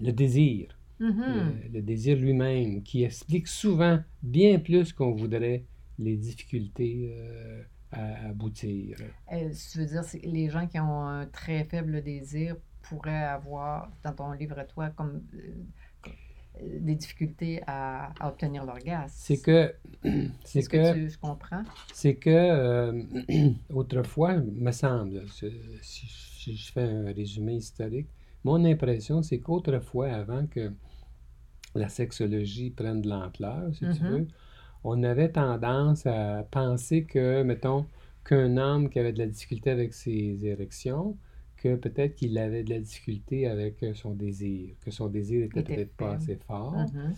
le 0.00 0.12
désir, 0.12 0.68
Mhm. 1.00 1.58
le, 1.64 1.68
le 1.72 1.82
désir 1.82 2.16
lui-même, 2.18 2.82
qui 2.82 3.04
explique 3.04 3.48
souvent 3.48 4.00
bien 4.22 4.58
plus 4.58 4.92
qu'on 4.92 5.12
voudrait 5.14 5.66
les 5.98 6.16
difficultés 6.16 7.10
euh, 7.16 7.62
à 7.92 8.28
aboutir. 8.28 8.98
Euh, 9.32 9.52
tu 9.72 9.78
veux 9.78 9.86
dire, 9.86 10.02
les 10.24 10.48
gens 10.50 10.66
qui 10.66 10.78
ont 10.80 11.02
un 11.06 11.26
très 11.26 11.64
faible 11.64 12.02
désir 12.02 12.56
pourraient 12.82 13.24
avoir, 13.24 13.90
dans 14.02 14.12
ton 14.14 14.32
livre 14.32 14.58
à 14.58 14.64
toi, 14.64 14.90
comme 14.90 15.26
euh, 15.34 15.38
euh, 15.38 15.64
des 16.62 16.94
difficultés 16.94 17.62
à, 17.66 18.12
à 18.20 18.28
obtenir 18.28 18.64
l'orgasme. 18.64 19.14
C'est 19.16 19.38
que, 19.40 19.74
C'est 20.44 20.60
c'est 20.60 20.62
ce 20.62 20.68
que, 20.68 20.76
que, 20.76 20.94
tu 20.94 21.10
je 21.10 21.18
comprends? 21.18 21.64
c'est 21.92 22.16
que 22.16 22.30
euh, 22.30 23.02
autrefois, 23.70 24.36
me 24.36 24.72
semble, 24.72 25.24
si, 25.28 25.50
si 25.82 26.56
je 26.56 26.72
fais 26.72 26.82
un 26.82 27.12
résumé 27.12 27.54
historique, 27.56 28.08
mon 28.44 28.64
impression, 28.64 29.22
c'est 29.22 29.40
qu'autrefois, 29.40 30.08
avant 30.12 30.46
que 30.46 30.72
la 31.74 31.88
sexologie 31.88 32.70
prenne 32.70 33.00
de 33.02 33.08
l'ampleur, 33.08 33.74
si 33.74 33.88
tu 33.88 34.04
Mhm. 34.04 34.10
veux, 34.10 34.26
on 34.84 35.02
avait 35.04 35.30
tendance 35.32 36.06
à 36.06 36.44
penser 36.50 37.04
que, 37.04 37.42
mettons, 37.42 37.86
qu'un 38.24 38.56
homme 38.58 38.90
qui 38.90 38.98
avait 38.98 39.12
de 39.12 39.18
la 39.20 39.26
difficulté 39.26 39.70
avec 39.70 39.94
ses 39.94 40.46
érections, 40.46 41.16
que 41.58 41.76
peut-être 41.76 42.14
qu'il 42.16 42.36
avait 42.38 42.64
de 42.64 42.70
la 42.70 42.80
difficulté 42.80 43.46
avec 43.46 43.82
euh, 43.82 43.94
son 43.94 44.12
désir, 44.14 44.70
que 44.84 44.90
son 44.90 45.08
désir 45.08 45.44
était 45.44 45.60
Était 45.60 45.74
peut-être 45.76 45.96
pas 45.96 46.12
assez 46.14 46.36
fort. 46.36 46.74
Mhm. 46.94 47.14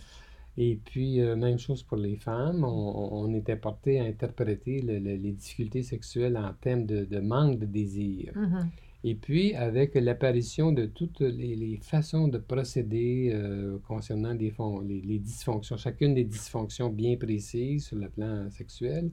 Et 0.57 0.79
puis, 0.83 1.21
euh, 1.21 1.35
même 1.35 1.57
chose 1.57 1.81
pour 1.83 1.97
les 1.97 2.17
femmes, 2.17 2.63
on, 2.65 3.09
on 3.23 3.33
était 3.33 3.55
porté 3.55 3.99
à 3.99 4.03
interpréter 4.03 4.81
le- 4.81 4.99
le- 4.99 5.15
les 5.15 5.31
difficultés 5.31 5.83
sexuelles 5.83 6.37
en 6.37 6.53
termes 6.53 6.85
de, 6.85 7.05
de 7.05 7.19
manque 7.19 7.57
de 7.59 7.65
désir. 7.65 8.33
Mhm. 8.35 8.69
Et 9.03 9.15
puis, 9.15 9.55
avec 9.55 9.95
l'apparition 9.95 10.71
de 10.71 10.85
toutes 10.85 11.21
les, 11.21 11.55
les 11.55 11.77
façons 11.77 12.27
de 12.27 12.37
procéder 12.37 13.31
euh, 13.33 13.79
concernant 13.87 14.35
des 14.35 14.53
les, 14.85 15.01
les 15.01 15.19
dysfonctions, 15.19 15.77
chacune 15.77 16.13
des 16.13 16.25
dysfonctions 16.25 16.89
bien 16.89 17.15
précises 17.17 17.85
sur 17.87 17.97
le 17.97 18.09
plan 18.09 18.49
sexuel, 18.51 19.09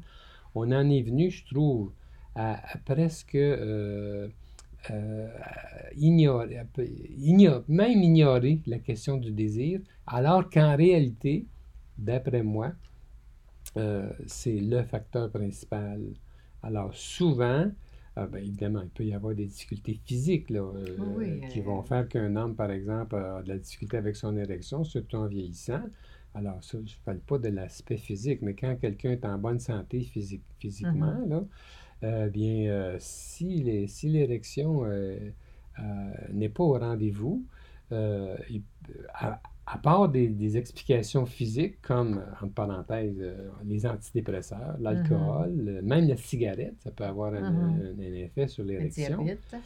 on 0.55 0.71
en 0.73 0.91
est 0.91 1.03
venu, 1.03 1.31
je 1.31 1.45
trouve, 1.47 1.93
à, 2.35 2.75
à 2.75 2.79
presque 2.79 3.35
euh, 3.35 4.29
euh, 4.91 5.29
ignorer, 5.97 6.61
même 7.69 8.03
ignorer 8.03 8.61
la 8.67 8.79
question 8.79 9.17
du 9.17 9.31
désir, 9.31 9.81
alors 10.07 10.49
qu'en 10.49 10.77
réalité, 10.77 11.47
d'après 11.97 12.43
moi, 12.43 12.73
euh, 13.77 14.11
c'est 14.27 14.61
le 14.61 14.83
facteur 14.83 15.31
principal. 15.31 16.01
Alors 16.63 16.95
souvent, 16.95 17.71
ah 18.21 18.27
ben, 18.27 18.39
évidemment, 18.39 18.81
il 18.83 18.89
peut 18.89 19.05
y 19.05 19.15
avoir 19.15 19.33
des 19.33 19.47
difficultés 19.47 20.01
physiques 20.05 20.51
là, 20.51 20.61
euh, 20.61 20.97
Oui, 21.17 21.41
qui 21.51 21.61
euh, 21.61 21.63
vont 21.63 21.83
faire 21.83 22.09
qu'un 22.09 22.35
homme, 22.35 22.57
par 22.57 22.73
exemple, 22.73 23.15
a 23.15 23.43
de 23.43 23.49
la 23.49 23.59
difficulté 23.59 23.97
avec 23.97 24.17
son 24.17 24.37
érection, 24.37 24.83
surtout 24.83 25.19
en 25.19 25.27
vieillissant. 25.27 25.83
Alors, 26.35 26.63
ça, 26.63 26.79
je 26.85 26.95
ne 26.95 27.05
parle 27.05 27.21
pas 27.21 27.39
de 27.39 27.49
l'aspect 27.49 27.97
physique, 27.97 28.43
mais 28.43 28.55
quand 28.55 28.75
quelqu'un 28.81 29.13
est 29.13 29.25
en 29.25 29.39
bonne 29.39 29.61
santé 29.61 30.01
physique, 30.01 30.43
physiquement, 30.59 31.17
là, 31.29 31.45
euh, 32.05 32.29
bien, 32.29 32.71
euh, 32.71 32.97
si 33.01 33.63
les- 33.63 33.87
si 33.89 34.09
l'érection 34.09 34.85
euh, 34.85 35.19
n'est 36.33 36.49
pas 36.49 36.65
au 36.65 36.79
rendez-vous, 36.79 37.45
à, 39.15 39.41
à 39.67 39.79
part 39.79 40.09
des, 40.09 40.29
des 40.29 40.57
explications 40.57 41.27
physiques 41.27 41.81
comme, 41.83 42.23
entre 42.43 42.53
parenthèses, 42.55 43.23
les 43.67 43.87
antidépresseurs, 43.87 44.77
l'alcool, 44.81 45.53
euh, 45.69 45.83
même 45.83 46.09
la 46.09 46.17
cigarette, 46.17 46.75
ça 46.83 46.91
peut 46.91 47.05
avoir 47.05 47.35
un, 47.35 47.43
Mhm. 47.43 47.81
un- 47.99 47.99
un 47.99 48.13
effet 48.15 48.49
sur 48.49 48.65
Le 48.65 48.71
l'érection. 48.71 49.23
diabète. 49.25 49.57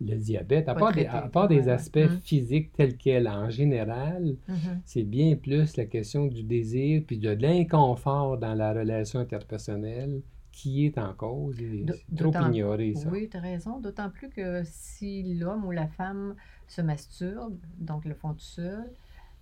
Le 0.00 0.16
diabète, 0.16 0.68
à 0.68 0.74
part 0.74 0.92
des, 0.92 1.06
à 1.06 1.22
part 1.28 1.48
des 1.48 1.68
aspects 1.68 1.98
Mhm. 1.98 2.20
physiques 2.20 2.72
tels 2.72 2.96
quels, 2.96 3.28
en 3.28 3.50
général, 3.50 4.36
Mhm. 4.48 4.80
c'est 4.84 5.02
bien 5.04 5.34
plus 5.36 5.76
la 5.76 5.86
question 5.86 6.26
du 6.26 6.42
désir 6.44 7.02
puis 7.06 7.18
de 7.18 7.30
l'inconfort 7.30 8.38
dans 8.38 8.54
la 8.54 8.72
relation 8.72 9.20
interpersonnelle 9.20 10.20
qui 10.58 10.86
est 10.86 10.98
en 10.98 11.14
cause. 11.14 11.56
c'est 11.56 12.16
trop 12.16 12.32
ignoré, 12.32 12.92
ça. 12.92 13.08
Oui, 13.08 13.28
tu 13.30 13.36
as 13.36 13.40
raison. 13.40 13.78
D'autant 13.78 14.10
plus 14.10 14.28
que 14.28 14.62
si 14.64 15.36
l'homme 15.36 15.64
ou 15.64 15.70
la 15.70 15.86
femme 15.86 16.34
se 16.66 16.82
masturbe, 16.82 17.56
donc 17.78 18.04
le 18.04 18.14
font 18.14 18.34
tout 18.34 18.40
seul, 18.40 18.90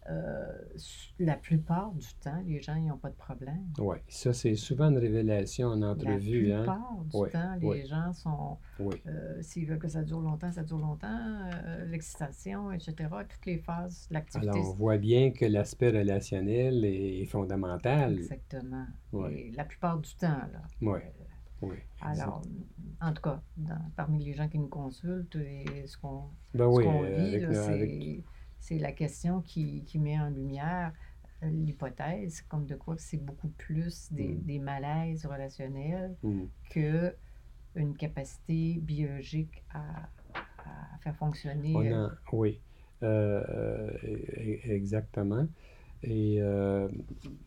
euh, 0.08 0.52
la 1.18 1.36
plupart 1.36 1.92
du 1.92 2.06
temps, 2.22 2.40
les 2.46 2.60
gens 2.60 2.76
n'ont 2.76 2.96
pas 2.98 3.10
de 3.10 3.16
problème. 3.16 3.66
Oui, 3.78 3.96
ça, 4.08 4.32
c'est 4.32 4.54
souvent 4.54 4.90
une 4.90 4.98
révélation 4.98 5.68
en 5.68 5.82
entrevue. 5.82 6.46
la 6.46 6.58
Hein? 6.58 6.62
plupart 6.62 7.04
du 7.25 7.30
temps, 7.32 7.54
les 7.60 7.86
gens 7.86 8.12
sont, 8.12 8.58
Oui, 8.78 8.96
euh, 9.06 9.40
s'ils 9.42 9.66
veulent 9.66 9.78
que 9.78 9.88
ça 9.88 10.02
dure 10.02 10.20
longtemps, 10.20 10.52
ça 10.52 10.62
dure 10.62 10.78
longtemps, 10.78 11.08
euh, 11.08 11.84
l'excitation, 11.86 12.70
etc., 12.72 12.94
toutes 13.28 13.46
les 13.46 13.58
phases 13.58 14.06
de 14.08 14.14
l'activité. 14.14 14.50
Alors, 14.50 14.70
on 14.70 14.75
voit 14.75 14.98
bien 14.98 15.30
que 15.30 15.44
l'aspect 15.44 15.90
relationnel 15.90 16.84
est, 16.84 17.25
fondamental. 17.26 18.14
Exactement. 18.18 18.86
Et 19.30 19.50
la 19.56 19.64
plupart 19.64 19.98
du 19.98 20.14
temps, 20.14 20.28
là. 20.52 20.62
Oui, 20.80 21.00
oui. 21.62 21.76
Alors, 22.00 22.42
en 23.00 23.12
tout 23.12 23.22
cas, 23.22 23.42
dans- 23.56 23.90
parmi 23.96 24.22
les 24.25 24.34
gens 24.34 24.48
qui 24.48 24.58
nous 24.58 24.68
consultent 24.68 25.36
et 25.36 25.86
ce 25.86 25.96
qu'on 25.98 26.25
Ben 26.54 26.66
oui, 26.66 26.84
euh, 26.86 27.16
vit, 27.16 27.54
c'est 27.54 28.25
c'est 28.66 28.78
la 28.78 28.92
question 28.92 29.42
qui, 29.42 29.85
qui 29.85 29.99
met 29.99 30.18
en 30.18 30.28
lumière 30.28 30.92
euh, 31.42 31.50
l'hypothèse, 31.50 32.42
comme 32.49 32.66
de 32.66 32.75
quoi 32.75 32.96
c'est 32.99 33.23
beaucoup 33.25 33.49
plus 33.50 34.12
des, 34.12 34.35
Mm. 34.35 34.42
des 34.44 34.58
malaises 34.58 35.25
relationnels 35.26 36.16
Mm. 36.23 36.44
que 36.70 37.14
une 37.76 37.94
capacité 37.94 38.78
biologique 38.80 39.62
à, 39.73 40.08
à 40.64 40.99
faire 41.02 41.14
fonctionner. 41.16 41.75
On 41.75 41.82
euh, 41.82 42.08
oui, 42.32 42.61
euh, 43.02 43.90
exactement. 44.64 45.46
Et 46.02 46.40
euh, 46.40 46.88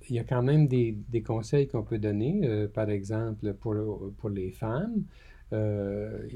il 0.09 0.15
y 0.15 0.19
a 0.19 0.23
quand 0.23 0.43
même 0.43 0.67
des, 0.67 0.97
des 1.09 1.21
conseils 1.21 1.67
qu'on 1.67 1.83
peut 1.83 1.99
donner, 1.99 2.41
euh, 2.43 2.67
par 2.67 2.89
exemple 2.89 3.53
pour, 3.55 3.75
pour 4.17 4.29
les 4.29 4.51
femmes. 4.51 5.03
Euh, 5.51 6.27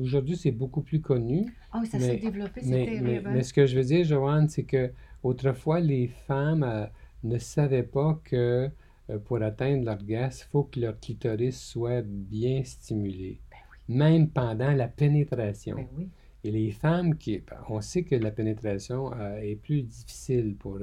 Aujourd'hui, 0.00 0.36
c'est 0.36 0.50
beaucoup 0.50 0.80
plus 0.82 1.00
connu, 1.00 1.46
Ah 1.72 1.78
oui, 1.80 1.86
ça 1.86 1.98
mais- 1.98 2.06
s'est 2.06 2.16
développé, 2.16 2.60
c'est 2.62 2.70
mais, 2.70 2.84
terrible. 2.84 3.04
mais, 3.04 3.20
mais 3.34 3.42
ce 3.42 3.52
que 3.52 3.66
je 3.66 3.76
veux 3.76 3.84
dire, 3.84 4.04
Joanne, 4.04 4.48
c'est 4.48 4.64
que 4.64 4.90
autrefois, 5.22 5.80
les 5.80 6.08
femmes 6.08 6.64
euh, 6.64 6.86
ne 7.24 7.38
savaient 7.38 7.82
pas 7.84 8.20
que 8.24 8.68
euh, 9.10 9.18
pour 9.20 9.40
atteindre 9.42 9.84
l'orgasme, 9.84 10.46
il 10.48 10.50
faut 10.50 10.64
que 10.64 10.80
leur 10.80 10.98
clitoris 10.98 11.58
soit 11.60 12.02
bien 12.02 12.62
stimulé, 12.64 13.40
Ben 13.50 13.56
oui, 13.88 13.94
même 13.96 14.28
pendant 14.28 14.72
la 14.72 14.88
pénétration. 14.88 15.76
ben 15.76 15.86
oui. 15.96 16.08
Et 16.44 16.50
les 16.52 16.70
femmes 16.70 17.16
qui, 17.16 17.38
ben, 17.38 17.56
on 17.68 17.80
sait 17.80 18.02
que 18.02 18.14
la 18.14 18.30
pénétration 18.30 19.10
est 19.40 19.56
plus 19.56 19.82
difficile 19.82 20.54
pour 20.56 20.78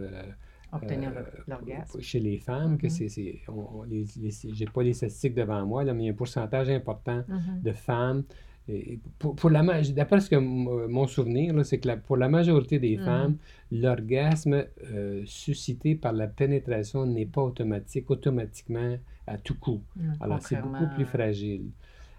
Obtenir 0.75 1.11
euh, 1.15 1.23
l'orgasme. 1.47 2.01
chez 2.01 2.19
les 2.19 2.37
femmes, 2.37 2.77
que 2.77 2.87
Mhm. 2.87 2.89
c'est, 2.91 3.41
les- 3.89 4.05
j'ai 4.53 4.65
pas 4.65 4.83
les 4.83 4.93
statistiques 4.93 5.35
devant 5.35 5.65
moi, 5.65 5.83
là, 5.83 5.93
mais 5.93 6.03
il 6.03 6.05
y 6.07 6.09
a 6.09 6.11
un 6.13 6.15
pourcentage 6.15 6.69
important 6.69 7.23
Mhm. 7.27 7.61
de 7.63 7.71
femmes 7.71 8.23
et 8.67 8.99
pour, 9.19 9.35
pour 9.35 9.51
la 9.51 9.61
d'après 9.83 10.19
ce 10.21 10.29
que 10.31 10.37
mon 10.37 11.05
souvenir, 11.07 11.63
c'est 11.65 11.77
que 11.79 11.87
la- 11.87 11.97
pour 11.97 12.17
la 12.17 12.29
majorité 12.29 12.79
des 12.79 12.97
Mhm. 12.97 13.03
femmes, 13.05 13.37
l'orgasme 13.71 14.65
euh, 14.91 15.21
suscité 15.25 15.95
par 15.95 16.13
la 16.13 16.27
pénétration 16.27 17.05
n'est 17.05 17.27
pas 17.27 17.41
automatique, 17.43 18.09
automatiquement 18.09 18.97
à 19.27 19.37
tout 19.37 19.55
coup. 19.59 19.81
Mm, 19.95 20.13
Alors, 20.19 20.41
c'est 20.41 20.55
beaucoup 20.61 20.87
plus 20.95 21.05
fragile. 21.05 21.65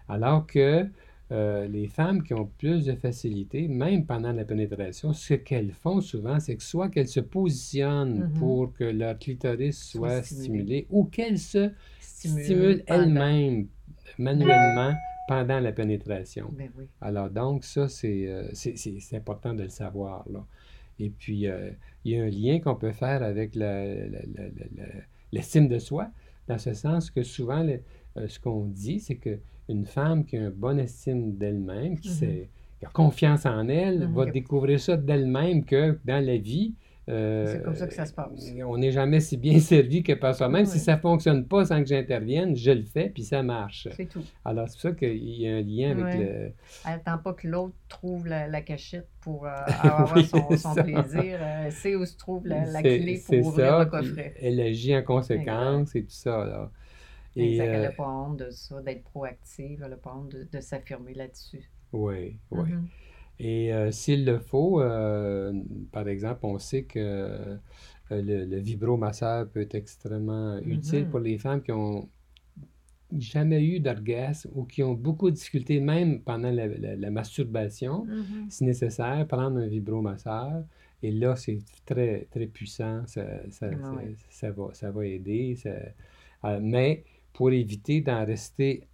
Alors 0.08 0.46
que 0.46 0.86
euh, 1.32 1.66
les 1.66 1.88
femmes 1.88 2.22
qui 2.22 2.34
ont 2.34 2.46
plus 2.58 2.84
de 2.86 2.94
facilité, 2.94 3.66
même 3.68 4.06
pendant 4.06 4.32
la 4.32 4.44
pénétration, 4.44 5.12
ce 5.12 5.34
qu'elles 5.34 5.72
font 5.72 6.00
souvent, 6.00 6.38
c'est 6.38 6.56
que 6.56 6.62
soit 6.62 6.88
qu'elles 6.88 7.08
se 7.08 7.18
positionnent 7.20 8.24
Mhm. 8.28 8.32
pour 8.38 8.72
que 8.72 8.84
leur 8.84 9.18
clitoris 9.18 9.76
Soit 9.90 10.22
stimulé. 10.22 10.86
ou 10.90 11.04
qu'elles 11.04 11.38
se 11.38 11.70
Stimule 12.00 12.42
stimulent 12.44 12.82
elles-mêmes 12.86 13.66
manuellement 14.18 14.94
pendant 15.26 15.58
la 15.58 15.72
pénétration. 15.72 16.48
Ben 16.56 16.70
oui. 16.78 16.84
Alors 17.00 17.28
donc, 17.30 17.64
ça, 17.64 17.88
c'est 17.88 18.28
euh, 18.28 18.48
important 19.12 19.52
de 19.54 19.64
le 19.64 19.68
savoir, 19.68 20.24
là. 20.30 20.44
Et 21.00 21.10
puis, 21.10 21.46
euh, 21.48 21.70
il 22.04 22.12
y 22.12 22.18
a 22.18 22.22
un 22.22 22.30
lien 22.30 22.60
qu'on 22.60 22.76
peut 22.76 22.92
faire 22.92 23.22
avec 23.22 23.54
l'estime 25.32 25.68
de 25.68 25.78
soi, 25.78 26.10
dans 26.48 26.58
ce 26.58 26.72
sens 26.74 27.10
que 27.10 27.22
souvent, 27.22 27.62
le- 27.62 27.82
euh, 28.16 28.28
ce 28.28 28.38
qu'on 28.38 28.64
dit, 28.66 29.00
c'est 29.00 29.16
qu'une 29.66 29.84
femme 29.86 30.24
qui 30.24 30.36
a 30.36 30.40
une 30.40 30.50
bonne 30.50 30.78
estime 30.78 31.36
d'elle-même, 31.36 31.98
qui, 31.98 32.08
Mhm. 32.08 32.46
qui 32.78 32.86
a 32.86 32.88
confiance 32.90 33.46
en 33.46 33.68
elle, 33.68 34.06
Mhm. 34.08 34.14
va 34.14 34.26
découvrir 34.26 34.80
ça 34.80 34.96
d'elle-même 34.96 35.64
que 35.64 35.98
dans 36.04 36.24
la 36.24 36.36
vie, 36.36 36.74
euh, 37.08 37.46
C'est 37.46 37.62
comme 37.62 37.76
ça 37.76 37.86
que 37.86 37.94
ça 37.94 38.04
se 38.04 38.12
passe. 38.12 38.52
on 38.66 38.78
n'est 38.78 38.90
jamais 38.90 39.20
si 39.20 39.36
bien 39.36 39.58
servi 39.60 40.02
que 40.02 40.12
par 40.14 40.34
soi-même. 40.34 40.66
Si 40.66 40.80
ça 40.80 40.96
ne 40.96 41.00
fonctionne 41.00 41.46
pas 41.46 41.64
sans 41.64 41.80
que 41.80 41.86
j'intervienne, 41.86 42.56
je 42.56 42.72
le 42.72 42.82
fais, 42.82 43.10
puis 43.10 43.22
ça 43.22 43.44
marche. 43.44 43.86
C'est 43.96 44.06
tout. 44.06 44.24
Alors, 44.44 44.68
c'est 44.68 44.72
pour 44.74 44.80
ça 44.82 44.92
qu'il 44.92 45.16
y 45.40 45.46
a 45.48 45.54
un 45.56 45.60
lien 45.62 45.90
avec 45.96 46.18
le... 46.18 46.26
Elle 46.84 46.94
attend 46.94 47.18
pas 47.18 47.32
que 47.34 47.46
l'autre 47.46 47.74
trouve 47.88 48.26
la, 48.26 48.48
la 48.48 48.60
cachette 48.60 49.06
pour 49.20 49.46
euh, 49.46 49.50
avoir 49.82 50.16
Oui, 50.16 50.24
son, 50.26 50.74
plaisir. 50.74 51.38
Elle 51.40 51.70
sait 51.72 51.94
où 51.94 52.04
se 52.04 52.16
trouve 52.16 52.44
la, 52.48 52.64
clé 52.82 53.22
pour 53.24 53.46
ouvrir 53.46 53.66
ça, 53.68 53.78
le 53.84 53.86
coffret. 53.90 54.34
Elle 54.42 54.60
agit 54.60 54.96
en 54.96 55.02
conséquence 55.04 55.94
et 55.94 56.02
tout 56.02 56.10
ça. 56.10 56.70
Et, 57.36 57.42
Exact, 57.44 57.72
elle 57.72 57.80
euh, 57.80 57.82
n'a 57.82 57.92
pas 57.92 58.08
honte 58.08 58.38
de 58.38 58.50
ça, 58.50 58.82
d'être 58.82 59.04
proactive. 59.04 59.82
Elle 59.82 59.90
n'a 59.90 59.96
pas 59.96 60.14
honte 60.14 60.30
de, 60.32 60.44
de 60.44 60.60
s'affirmer 60.60 61.14
là-dessus. 61.14 61.70
oui, 61.92 62.38
oui. 62.50 62.68
Mhm. 62.68 62.90
Et 63.38 63.72
euh, 63.74 63.90
s'il 63.92 64.24
le 64.26 64.38
faut, 64.40 64.80
euh, 64.82 65.52
par 65.92 66.08
exemple, 66.08 66.46
on 66.46 66.58
sait 66.58 66.84
que 66.84 67.58
le, 68.10 68.44
le 68.46 68.58
vibromasseur 68.60 69.48
peut 69.50 69.62
être 69.62 69.74
extrêmement 69.76 70.58
utile 70.60 71.06
Mhm. 71.06 71.10
pour 71.10 71.20
les 71.20 71.38
femmes 71.38 71.62
qui 71.62 71.72
ont 71.72 72.10
jamais 73.18 73.64
eu 73.64 73.80
d'orgasme 73.80 74.50
ou 74.54 74.64
qui 74.64 74.82
ont 74.82 74.94
beaucoup 74.94 75.30
de 75.30 75.36
difficultés, 75.36 75.80
même 75.80 76.20
pendant 76.22 76.50
la, 76.50 76.66
la- 76.66 76.96
la 76.96 77.10
masturbation. 77.10 78.06
Mhm. 78.06 78.48
Si 78.48 78.64
nécessaire, 78.64 79.26
prendre 79.28 79.58
un 79.58 79.66
vibromasseur. 79.68 80.64
Et 81.02 81.10
là, 81.12 81.36
c'est 81.36 81.58
très, 81.84 82.26
très 82.30 82.46
puissant. 82.46 83.06
Ça, 83.06 83.24
ça, 83.50 83.70
ça 84.30 84.50
va, 84.50 84.74
ça 84.74 84.90
va 84.90 85.06
aider. 85.06 85.56
mais 86.60 87.04
pour 87.36 87.50
éviter 87.52 88.00
d'en 88.00 88.24
rester 88.24 88.88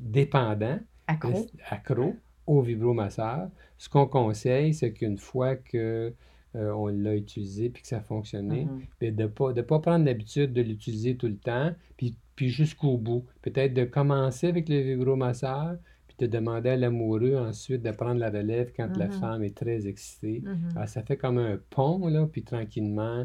dépendant, 0.00 0.78
Accro. 1.06 1.46
accro 1.70 2.16
au 2.46 2.62
vibromasseur, 2.62 3.48
ce 3.78 3.88
qu'on 3.88 4.06
conseille, 4.06 4.74
c'est 4.74 4.92
qu'une 4.92 5.18
fois 5.18 5.56
que 5.56 6.12
euh, 6.54 6.70
on 6.72 6.86
l'a 6.88 7.14
utilisé 7.16 7.70
puis 7.70 7.82
que 7.82 7.88
ça 7.88 7.98
a 7.98 8.00
fonctionné, 8.02 8.66
Mhm. 8.66 8.82
puis 8.98 9.10
de 9.12 9.22
ne 9.22 9.26
pas, 9.28 9.52
de 9.54 9.62
pas 9.62 9.78
prendre 9.78 10.04
l'habitude 10.04 10.52
de 10.52 10.60
l'utiliser 10.60 11.16
tout 11.16 11.26
le 11.28 11.36
temps, 11.38 11.72
puis, 11.96 12.16
puis 12.36 12.48
jusqu'au 12.50 12.98
bout. 12.98 13.24
Peut-être 13.40 13.72
de 13.72 13.84
commencer 13.84 14.48
avec 14.48 14.68
le 14.68 14.80
vibromasseur, 14.80 15.76
puis 16.08 16.16
de 16.18 16.26
demander 16.26 16.68
à 16.70 16.76
l'amoureux 16.76 17.36
ensuite 17.36 17.80
de 17.82 17.90
prendre 17.90 18.20
la 18.20 18.28
relève 18.30 18.70
quand 18.76 18.94
la 18.98 19.06
Mhm. 19.06 19.12
femme 19.20 19.42
est 19.44 19.56
très 19.56 19.86
excitée. 19.86 20.42
Mhm. 20.44 20.72
Alors, 20.76 20.88
ça 20.88 21.02
fait 21.02 21.16
comme 21.16 21.38
un 21.38 21.58
pont, 21.70 22.06
là, 22.08 22.26
puis 22.26 22.42
tranquillement, 22.42 23.24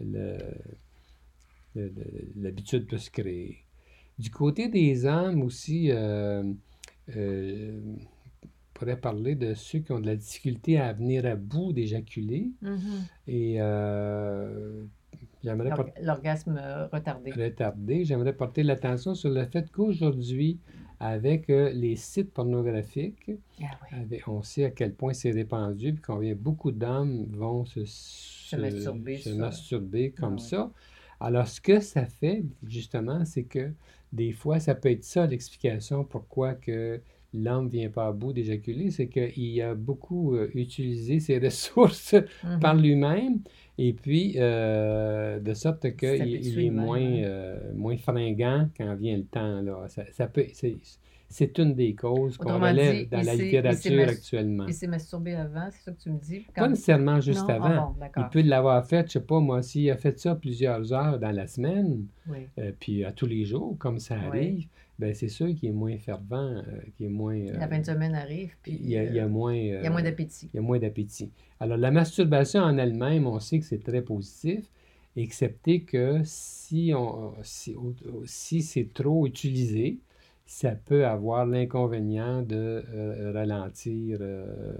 le- 0.00 0.38
le- 1.74 1.88
le- 1.88 2.42
l'habitude 2.42 2.86
peut 2.86 2.98
se 2.98 3.10
créer. 3.10 3.58
Du 4.18 4.30
côté 4.30 4.68
des 4.68 5.04
hommes 5.06 5.42
aussi, 5.42 5.90
euh, 5.90 6.42
euh, 7.16 7.80
on 8.44 8.48
pourrait 8.74 8.96
parler 9.00 9.34
de 9.34 9.54
ceux 9.54 9.80
qui 9.80 9.92
ont 9.92 10.00
de 10.00 10.06
la 10.06 10.16
difficulté 10.16 10.78
à 10.78 10.92
venir 10.92 11.24
à 11.26 11.34
bout 11.34 11.72
d'éjaculer. 11.72 12.50
Mhm. 12.60 12.78
Et 13.26 13.56
euh, 13.60 14.84
j'aimerais 15.42 15.70
L'orgasme 16.02 16.56
euh, 16.60 16.86
retardé. 16.88 17.32
retardé, 17.32 18.04
j'aimerais 18.04 18.32
porter 18.34 18.62
l'attention 18.62 19.14
sur 19.14 19.30
le 19.30 19.44
fait 19.46 19.70
qu'aujourd'hui, 19.70 20.58
avec 21.00 21.50
euh, 21.50 21.70
les 21.72 21.96
sites 21.96 22.32
pornographiques, 22.32 23.30
Ah 23.60 23.64
oui. 23.90 23.98
avec- 23.98 24.28
on 24.28 24.42
sait 24.42 24.64
à 24.66 24.70
quel 24.70 24.94
point 24.94 25.12
c'est 25.14 25.32
répandu, 25.32 25.94
puis 25.94 26.02
combien 26.02 26.34
beaucoup 26.34 26.70
d'hommes 26.70 27.26
vont 27.32 27.64
se, 27.64 27.84
se- 27.84 28.56
masturber 28.56 29.16
se 29.18 29.30
sur- 29.30 29.38
masturber 29.38 30.10
comme 30.12 30.34
Ah 30.38 30.42
oui. 30.42 30.48
ça. 30.48 30.70
Alors, 31.18 31.46
ce 31.48 31.60
que 31.60 31.80
ça 31.80 32.04
fait, 32.06 32.44
justement, 32.66 33.24
c'est 33.24 33.44
que 33.44 33.72
des 34.12 34.32
fois, 34.32 34.60
ça 34.60 34.74
peut 34.74 34.90
être 34.90 35.04
ça 35.04 35.26
l'explication 35.26 36.04
pourquoi 36.04 36.54
que 36.54 37.00
l'homme 37.34 37.64
ne 37.66 37.70
vient 37.70 37.88
pas 37.90 38.08
à 38.08 38.12
bout 38.12 38.32
d'éjaculer, 38.34 38.90
c'est 38.90 39.08
qu'il 39.08 39.62
a 39.62 39.74
beaucoup 39.74 40.34
euh, 40.36 40.50
utilisé 40.54 41.18
ses 41.20 41.38
ressources 41.46 42.14
Mhm. 42.44 42.60
par 42.60 42.74
lui-même, 42.74 43.40
et 43.78 43.92
puis 43.94 44.34
euh, 44.36 45.40
de 45.40 45.54
sorte 45.54 45.96
qu'il 45.96 46.26
il 46.26 46.60
est 46.60 46.70
moins, 46.70 46.98
hein. 47.00 47.22
euh, 47.24 47.72
moins 47.74 47.96
fringant 47.96 48.68
quand 48.76 48.94
vient 48.96 49.16
le 49.16 49.24
temps. 49.24 49.62
Là. 49.62 49.86
Ça, 49.88 50.04
ça 50.12 50.26
peut, 50.26 50.44
c'est, 51.32 51.58
une 51.58 51.74
des 51.74 51.94
causes 51.94 52.36
qu'on 52.36 52.58
relève 52.60 52.94
dit, 52.94 53.06
dans 53.06 53.22
la 53.22 53.34
littérature 53.34 54.08
actuellement. 54.08 54.66
Il 54.68 54.74
s'est 54.74 54.86
masturbé 54.86 55.34
avant, 55.34 55.68
c'est 55.70 55.82
ça 55.82 55.92
que 55.92 56.00
tu 56.00 56.10
me 56.10 56.18
dis? 56.18 56.46
Pas 56.54 56.68
nécessairement 56.68 57.20
juste 57.20 57.40
Non? 57.48 57.56
Ah 57.60 57.66
avant. 57.74 57.94
bon, 57.98 58.06
Il 58.18 58.28
peut 58.30 58.42
l'avoir 58.42 58.86
fait, 58.86 59.06
je 59.08 59.12
sais 59.14 59.20
pas 59.20 59.40
moi, 59.40 59.62
s'il 59.62 59.90
a 59.90 59.96
fait 59.96 60.18
ça 60.18 60.34
plusieurs 60.34 60.92
heures 60.92 61.18
dans 61.18 61.32
la 61.32 61.46
semaine, 61.46 62.06
Oui. 62.28 62.46
euh, 62.58 62.70
puis 62.78 63.04
à 63.04 63.12
tous 63.12 63.26
les 63.26 63.44
jours, 63.44 63.76
comme 63.78 63.98
ça 63.98 64.16
Oui. 64.16 64.26
arrive, 64.26 64.68
ben 64.98 65.14
c'est 65.14 65.28
sûr 65.28 65.48
qu'il 65.54 65.70
est 65.70 65.72
moins 65.72 65.96
fervent, 65.98 66.36
euh, 66.36 66.62
qu'il 66.96 67.06
est 67.06 67.08
moins... 67.08 67.34
euh, 67.36 67.58
La 67.58 67.66
fin 67.66 67.80
de 67.80 67.86
semaine 67.86 68.14
arrive, 68.14 68.54
puis 68.62 68.78
il 68.80 68.90
y 68.90 68.96
a, 68.96 69.04
il 69.04 69.14
y 69.14 69.18
a 69.18 69.24
euh, 69.24 69.28
moins... 69.28 69.54
il 69.54 69.68
y 69.82 69.86
a 69.86 69.90
moins 69.90 70.00
euh, 70.00 70.04
d'appétit. 70.04 70.48
il 70.52 70.56
y 70.56 70.58
a 70.58 70.62
moins 70.62 70.78
d'appétit. 70.78 71.30
Alors, 71.58 71.76
la 71.76 71.90
masturbation 71.90 72.60
en 72.60 72.76
elle-même, 72.78 73.26
on 73.26 73.40
sait 73.40 73.58
que 73.58 73.64
c'est 73.64 73.82
très 73.82 74.02
positif, 74.02 74.64
excepté 75.16 75.82
que 75.82 76.20
si, 76.24 76.92
on, 76.94 77.32
si, 77.42 77.76
si 78.24 78.62
c'est 78.62 78.92
trop 78.92 79.26
utilisé, 79.26 79.98
ça 80.52 80.72
peut 80.72 81.06
avoir 81.06 81.46
l'inconvénient 81.46 82.42
de 82.42 82.84
euh, 82.94 83.32
ralentir 83.32 84.18
euh, 84.20 84.74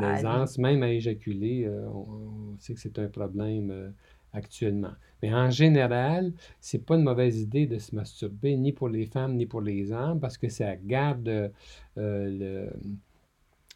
L'aisance 0.00 0.58
à- 0.58 0.62
même 0.62 0.82
à 0.82 0.90
éjaculer. 0.90 1.64
euh, 1.66 1.86
on, 1.88 2.54
on 2.54 2.58
sait 2.58 2.74
que 2.74 2.80
c'est 2.80 2.98
un 2.98 3.08
problème 3.08 3.70
euh, 3.70 3.90
actuellement. 4.32 4.92
Mais 5.22 5.32
en 5.32 5.50
général, 5.50 6.32
c'est 6.60 6.84
pas 6.84 6.96
une 6.96 7.04
mauvaise 7.04 7.40
idée 7.40 7.66
de 7.66 7.78
se 7.78 7.94
masturber, 7.94 8.56
ni 8.56 8.72
pour 8.72 8.88
les 8.88 9.06
femmes, 9.06 9.36
ni 9.36 9.46
pour 9.46 9.60
les 9.60 9.92
hommes, 9.92 10.18
parce 10.20 10.38
que 10.38 10.48
ça 10.48 10.74
garde 10.76 11.52
le, 11.96 12.68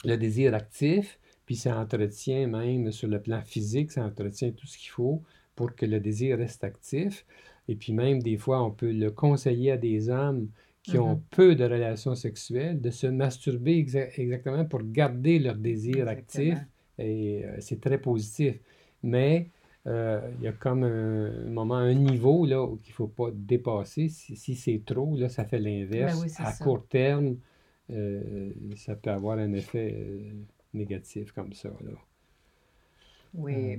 le 0.04 0.16
désir 0.16 0.54
actif, 0.54 1.18
puis 1.44 1.56
ça 1.56 1.78
entretient 1.78 2.46
même 2.46 2.92
sur 2.92 3.08
le 3.08 3.20
plan 3.20 3.42
physique, 3.42 3.92
ça 3.92 4.04
entretient 4.04 4.50
tout 4.52 4.66
ce 4.66 4.78
qu'il 4.78 4.90
faut 4.90 5.22
pour 5.54 5.74
que 5.74 5.86
le 5.86 6.00
désir 6.00 6.38
reste 6.38 6.64
actif. 6.64 7.24
Et 7.68 7.74
puis 7.76 7.92
même 7.92 8.22
des 8.22 8.36
fois, 8.36 8.62
on 8.62 8.70
peut 8.70 8.92
le 8.92 9.10
conseiller 9.10 9.72
à 9.72 9.76
des 9.76 10.08
hommes 10.08 10.48
qui 10.82 10.98
ont 10.98 11.16
Mhm. 11.16 11.22
peu 11.30 11.54
de 11.56 11.64
relations 11.64 12.14
sexuelles 12.14 12.80
de 12.80 12.90
se 12.90 13.08
masturber 13.08 13.82
exa- 13.82 14.10
exactement 14.20 14.64
pour 14.64 14.82
garder 14.84 15.38
leur 15.40 15.56
désir 15.56 16.06
actif. 16.06 16.58
Et 16.98 17.44
euh, 17.44 17.56
c'est 17.60 17.80
très 17.80 17.98
positif. 17.98 18.60
Mais 19.02 19.50
euh, 19.86 20.20
il 20.38 20.44
y 20.44 20.48
a 20.48 20.52
comme 20.52 20.84
un, 20.84 21.44
moment, 21.46 21.74
un 21.76 21.94
niveau 21.94 22.46
là, 22.46 22.66
qu'il 22.82 22.92
ne 22.92 22.94
faut 22.96 23.08
pas 23.08 23.30
dépasser. 23.32 24.08
Si, 24.08 24.36
si 24.36 24.54
c'est 24.54 24.82
trop, 24.86 25.16
là, 25.16 25.28
ça 25.28 25.44
fait 25.44 25.58
l'inverse. 25.58 26.16
Ben 26.18 26.22
oui, 26.22 26.30
c'est 26.30 26.42
à 26.42 26.52
ça. 26.52 26.64
court 26.64 26.86
terme, 26.86 27.36
euh, 27.90 28.52
ça 28.76 28.94
peut 28.94 29.10
avoir 29.10 29.38
un 29.38 29.52
effet 29.52 30.32
négatif 30.72 31.32
comme 31.32 31.52
ça. 31.52 31.68
Là. 31.84 31.92
Oui. 33.34 33.78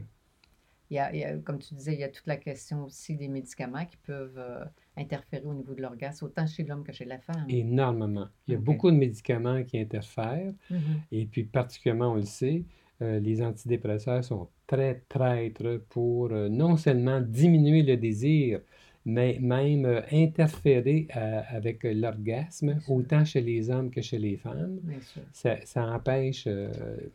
Il 0.90 0.96
y 0.96 1.00
a, 1.00 1.14
il 1.14 1.20
y 1.20 1.24
a- 1.24 1.38
comme 1.38 1.60
tu 1.60 1.74
disais, 1.74 1.94
il 1.94 2.00
y 2.00 2.04
a 2.04 2.10
toute 2.10 2.28
la 2.28 2.38
question 2.38 2.86
aussi 2.86 3.16
des 3.16 3.28
médicaments 3.28 3.86
qui 3.86 3.98
peuvent 3.98 4.38
euh, 4.38 4.64
interférer 4.96 5.44
au 5.46 5.54
niveau 5.54 5.74
de 5.74 5.82
l'orgasme, 5.82 6.26
autant 6.26 6.48
chez 6.48 6.64
l'homme 6.64 6.84
que 6.84 6.94
chez 6.94 7.06
la 7.06 7.20
femme. 7.20 7.46
Énormément. 7.50 8.28
Il 8.48 8.54
y 8.54 8.56
a 8.56 8.60
beaucoup 8.60 8.90
de 8.90 8.96
médicaments 8.96 9.64
qui 9.64 9.80
interfèrent. 9.80 10.54
Mhm. 10.70 10.80
Et 11.12 11.26
puis, 11.26 11.44
particulièrement, 11.44 12.14
on 12.14 12.16
le 12.16 12.24
sait, 12.24 12.64
euh, 13.02 13.20
les 13.20 13.42
antidépresseurs 13.42 14.24
sont 14.24 14.48
très 14.66 15.04
traîtres 15.10 15.82
pour 15.90 16.32
euh, 16.32 16.50
non 16.50 16.78
seulement 16.78 17.22
diminuer 17.22 17.84
le 17.84 17.98
désir, 17.98 18.62
mais 19.06 19.38
même 19.40 19.86
euh, 19.86 20.02
interférer 20.12 21.08
avec 21.12 21.84
l'orgasme, 21.84 22.80
autant 22.90 23.24
chez 23.24 23.42
les 23.42 23.70
hommes 23.70 23.92
que 23.92 24.02
chez 24.02 24.20
les 24.20 24.36
femmes. 24.38 24.80
Bien 24.84 25.00
sûr. 25.02 25.22
Ça, 25.32 25.58
ça 25.66 25.86
empêche 25.86 26.48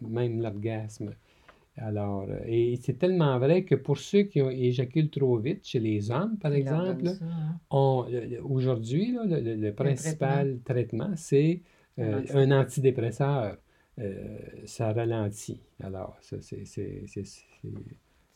même 0.00 0.40
l'orgasme. 0.40 1.10
Alors, 1.76 2.26
euh, 2.28 2.38
et 2.46 2.78
c'est 2.82 2.98
tellement 2.98 3.38
vrai 3.38 3.64
que 3.64 3.74
pour 3.74 3.98
ceux 3.98 4.22
qui 4.24 4.42
ont- 4.42 4.50
éjaculent 4.50 5.08
trop 5.10 5.38
vite, 5.38 5.66
chez 5.66 5.80
les 5.80 6.10
hommes, 6.10 6.36
par 6.38 6.52
Ils 6.52 6.58
exemple, 6.58 7.08
hein. 7.22 7.58
aujourd'hui, 8.44 9.12
le, 9.12 9.40
le- 9.40 9.56
le 9.56 9.74
traitement, 9.74 9.84
principal 9.84 10.58
traitement, 10.64 11.12
c'est 11.16 11.60
un 11.98 12.02
euh, 12.02 12.22
un 12.34 12.50
antidépresseur. 12.60 13.56
Euh, 13.98 14.38
ça 14.64 14.92
ralentit. 14.92 15.60
Alors, 15.82 16.16
ça, 16.22 16.36
c'est 16.40 16.64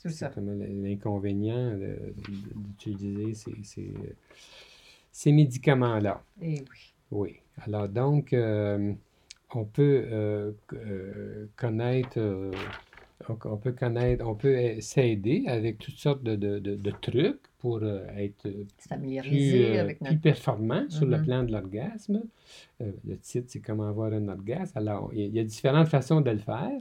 l'inconvénient 0.04 1.76
d'utiliser 2.54 3.34
ces, 3.34 3.54
ces, 3.62 3.94
ces 5.10 5.32
médicaments-là. 5.32 6.22
Et 6.42 6.60
oui. 6.60 6.92
Oui. 7.10 7.36
Alors, 7.62 7.88
donc, 7.88 8.32
euh, 8.32 8.92
on 9.54 9.64
peut 9.64 10.54
connaître, 11.56 12.18
on, 13.28 13.56
peut 13.56 13.72
connaître, 13.72 14.26
on 14.26 14.34
peut 14.34 14.56
euh, 14.56 14.80
s'aider 14.80 15.44
avec 15.46 15.78
toutes 15.78 15.96
sortes 15.96 16.22
de, 16.22 16.36
de- 16.36 16.58
de- 16.58 16.76
de 16.76 16.90
trucs 16.90 17.40
pour 17.58 17.78
euh, 17.82 18.06
être 18.16 18.48
plus, 19.20 19.64
euh, 19.64 19.88
plus 20.04 20.18
performant 20.18 20.88
sur 20.88 21.06
le 21.06 21.16
Mhm. 21.16 21.24
plan 21.24 21.42
de 21.44 21.52
l'orgasme. 21.52 22.22
Euh, 22.82 22.92
le 23.04 23.18
titre, 23.18 23.46
c'est 23.50 23.60
Comment 23.60 23.88
avoir 23.88 24.12
un 24.12 24.28
orgasme. 24.28 24.78
Alors, 24.78 25.10
il 25.14 25.34
y, 25.34 25.40
a 25.40 25.44
différentes 25.44 25.88
façons 25.88 26.20
de 26.20 26.30
le 26.30 26.38
faire, 26.38 26.78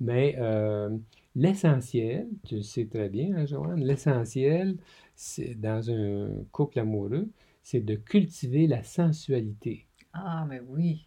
mais 0.00 0.36
euh, 0.38 0.96
l'essentiel, 1.36 2.28
tu 2.44 2.56
le 2.56 2.62
sais 2.62 2.86
très 2.86 3.08
bien, 3.08 3.36
hein, 3.36 3.46
Joanne, 3.46 3.84
l'essentiel, 3.84 4.76
c'est 5.14 5.54
dans 5.54 5.90
un 5.90 6.30
couple 6.52 6.80
amoureux, 6.80 7.28
c'est 7.62 7.80
de 7.80 7.94
cultiver 7.96 8.66
la 8.66 8.82
sensualité. 8.82 9.86
Ah, 10.12 10.46
mais 10.48 10.60
oui. 10.60 11.06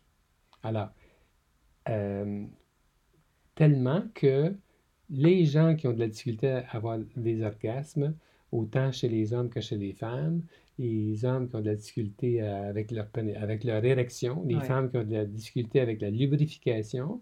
Alors, 0.63 0.89
euh, 1.89 2.45
tellement 3.55 4.03
que 4.13 4.55
les 5.09 5.45
gens 5.45 5.75
qui 5.75 5.87
ont 5.87 5.93
de 5.93 5.99
la 5.99 6.07
difficulté 6.07 6.47
à 6.49 6.59
avoir 6.71 6.99
des 7.15 7.41
orgasmes, 7.43 8.13
autant 8.51 8.91
chez 8.91 9.09
les 9.09 9.33
hommes 9.33 9.49
que 9.49 9.61
chez 9.61 9.77
les 9.77 9.93
femmes, 9.93 10.41
les 10.79 11.25
hommes 11.25 11.49
qui 11.49 11.55
ont 11.55 11.61
de 11.61 11.65
la 11.65 11.75
difficulté 11.75 12.41
à- 12.41 12.63
avec 12.67 12.91
leur, 12.91 13.07
avec 13.41 13.63
leur 13.63 13.83
érection, 13.83 14.43
les 14.45 14.55
Ouais. 14.55 14.63
femmes 14.63 14.89
qui 14.91 14.97
ont 14.97 15.03
de 15.03 15.13
la 15.13 15.25
difficulté 15.25 15.79
avec 15.79 16.01
la 16.01 16.09
lubrification, 16.09 17.21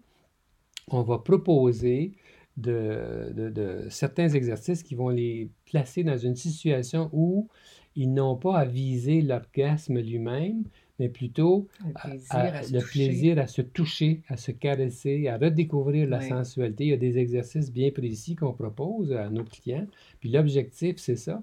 on 0.88 1.02
va 1.02 1.18
proposer 1.18 2.12
de, 2.56 3.32
de- 3.34 3.50
de 3.50 3.86
certains 3.90 4.28
exercices 4.28 4.82
qui 4.82 4.94
vont 4.94 5.08
les 5.10 5.50
placer 5.66 6.04
dans 6.04 6.16
une 6.18 6.36
situation 6.36 7.10
où 7.12 7.48
ils 7.96 8.12
n'ont 8.12 8.36
pas 8.36 8.58
à 8.58 8.64
viser 8.64 9.20
l'orgasme 9.22 9.98
lui-même, 10.00 10.64
mais 10.98 11.08
plutôt 11.08 11.68
Le 11.84 11.92
plaisir 11.92 12.26
à- 12.30 12.40
à 12.58 12.62
se 12.62 12.72
le 12.72 12.80
toucher. 12.80 13.06
plaisir 13.06 13.38
à 13.38 13.46
se 13.46 13.62
toucher, 13.62 14.22
à 14.28 14.36
se 14.36 14.50
caresser, 14.52 15.28
à 15.28 15.36
redécouvrir 15.38 16.08
la 16.08 16.18
Oui. 16.18 16.28
sensualité. 16.28 16.84
Il 16.84 16.90
y 16.90 16.92
a 16.94 16.96
des 16.96 17.18
exercices 17.18 17.70
bien 17.72 17.90
précis 17.90 18.34
qu'on 18.34 18.52
propose 18.52 19.12
à 19.12 19.28
nos 19.28 19.44
clients. 19.44 19.86
Puis 20.20 20.30
l'objectif, 20.30 20.96
c'est 20.98 21.16
ça, 21.16 21.42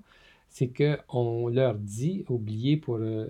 c'est 0.49 0.69
qu'on 0.69 1.47
leur 1.49 1.75
dit, 1.75 2.25
oubliez 2.29 2.77
pour 2.77 2.97
euh, 2.97 3.27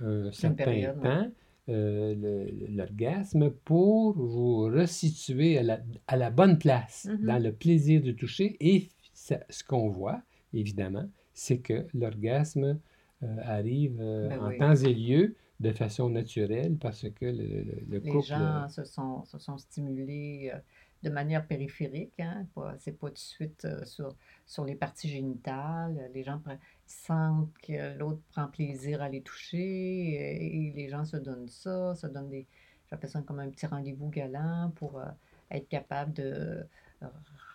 un 0.00 0.30
certain 0.32 0.64
période, 0.64 1.00
temps, 1.02 1.26
euh, 1.68 2.46
l'orgasme 2.70 3.50
pour 3.64 4.12
vous 4.16 4.60
resituer 4.66 5.58
à 5.58 5.62
la, 5.62 5.80
à 6.06 6.16
la 6.16 6.30
bonne 6.30 6.58
place, 6.58 7.08
Mhm. 7.10 7.26
dans 7.26 7.42
le 7.42 7.52
plaisir 7.52 8.00
de 8.00 8.12
toucher. 8.12 8.56
Et 8.60 8.88
ça- 9.12 9.40
ce 9.50 9.62
qu'on 9.64 9.88
voit, 9.88 10.22
évidemment, 10.54 11.06
c'est 11.34 11.58
que 11.58 11.86
l'orgasme 11.94 12.78
euh, 13.24 13.36
arrive 13.42 13.98
euh, 14.00 14.28
Ben 14.28 14.38
en 14.40 14.48
oui. 14.50 14.58
temps 14.58 14.74
et 14.76 14.94
lieu 14.94 15.34
de 15.60 15.72
façon 15.72 16.08
naturelle 16.10 16.76
parce 16.78 17.08
que 17.10 17.24
le, 17.26 17.62
le- 17.64 17.84
le 17.88 18.00
Les 18.02 18.20
gens 18.20 18.68
se 18.68 18.84
sont, 18.84 19.24
se 19.24 19.38
sont 19.38 19.58
stimulés 19.58 20.50
euh, 20.54 20.58
de 21.02 21.10
manière 21.10 21.46
périphérique, 21.46 22.18
hein, 22.20 22.46
c'est 22.78 22.92
pas 22.98 23.08
tout 23.08 23.14
de 23.14 23.18
suite 23.18 23.64
euh, 23.64 23.84
sur, 23.84 24.14
sur 24.46 24.64
les 24.64 24.74
parties 24.76 25.08
génitales. 25.08 26.10
Les 26.14 26.22
gens 26.24 26.40
sentent 26.86 27.52
que 27.62 27.96
l'autre 27.98 28.20
prend 28.32 28.46
plaisir 28.48 29.02
à 29.02 29.08
les 29.08 29.22
toucher 29.22 29.58
et, 29.58 30.68
et 30.68 30.72
les 30.72 30.88
gens 30.88 31.04
se 31.04 31.16
donnent 31.16 31.48
ça, 31.48 31.94
se 31.96 32.06
donnent 32.06 32.30
des, 32.30 32.46
j'appelle 32.90 33.10
ça 33.10 33.22
comme 33.22 33.40
un 33.40 33.50
petit 33.50 33.66
rendez-vous 33.66 34.08
galant 34.10 34.72
pour 34.76 34.98
euh, 35.00 35.06
être 35.50 35.68
capable 35.68 36.12
de 36.14 36.66
euh, 37.02 37.06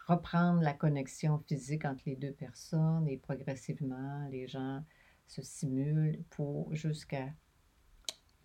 reprendre 0.07 0.61
la 0.61 0.73
connexion 0.73 1.39
physique 1.47 1.85
entre 1.85 2.03
les 2.05 2.15
deux 2.15 2.31
personnes 2.33 3.07
et 3.07 3.17
progressivement, 3.17 4.27
les 4.31 4.47
gens 4.47 4.83
se 5.27 5.41
stimulent 5.41 6.19
pour 6.31 6.73
jusqu'à 6.75 7.27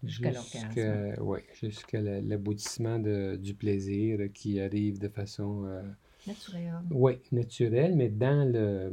jusqu'à 0.05 0.31
l'orgasme. 0.33 1.15
Ouais, 1.21 1.45
jusqu'à 1.61 2.01
la- 2.01 2.21
l'aboutissement 2.21 2.99
du 2.99 3.55
plaisir 3.55 4.21
qui 4.33 4.61
arrive 4.61 4.99
de 4.99 5.09
façon 5.09 5.65
euh, 5.67 5.83
naturel. 6.27 6.63
oui, 6.91 7.13
naturelle, 7.33 7.95
mais 7.97 8.09
dans 8.09 8.51
le 8.51 8.93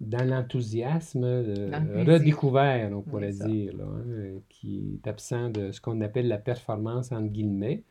dans 0.00 0.24
l'enthousiasme 0.24 1.24
euh, 1.24 2.04
le 2.04 2.12
redécouvert, 2.12 2.90
on 2.92 2.98
Oui, 2.98 3.02
pourrait 3.02 3.32
dire, 3.32 3.76
là, 3.76 3.84
hein, 3.84 4.38
qui 4.48 5.00
est 5.04 5.08
absent 5.08 5.50
de 5.50 5.72
ce 5.72 5.80
qu'on 5.80 6.00
appelle 6.02 6.28
la 6.28 6.38
performance 6.38 7.10
entre 7.10 7.26
guillemets, 7.32 7.82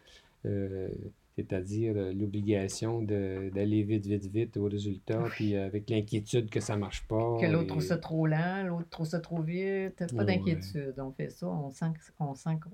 euh, 0.45 0.89
c'est-à-dire 1.37 1.93
euh, 1.95 2.13
l'obligation 2.13 3.01
d'aller 3.01 3.83
vite, 3.83 4.05
vite, 4.07 4.25
vite 4.25 4.57
au 4.57 4.65
résultat, 4.65 5.23
puis 5.29 5.55
avec 5.55 5.89
l'inquiétude 5.89 6.49
que 6.49 6.59
ça 6.59 6.75
marche 6.75 7.07
pas. 7.07 7.37
Que 7.39 7.45
l'autre 7.45 7.63
et- 7.65 7.67
trouve 7.67 7.81
ça 7.83 7.97
trop 7.97 8.25
lent, 8.27 8.63
l'autre 8.65 8.89
trouve 8.89 9.05
ça 9.05 9.19
trop 9.19 9.41
vite. 9.41 10.03
Pas 10.13 10.15
Ouais. 10.17 10.25
d'inquiétude. 10.25 10.95
On 10.97 11.11
fait 11.11 11.29
ça, 11.29 11.47
on 11.47 11.69
sent, 11.69 11.85
on 12.19 12.33
sent 12.35 12.57
que 12.59 12.67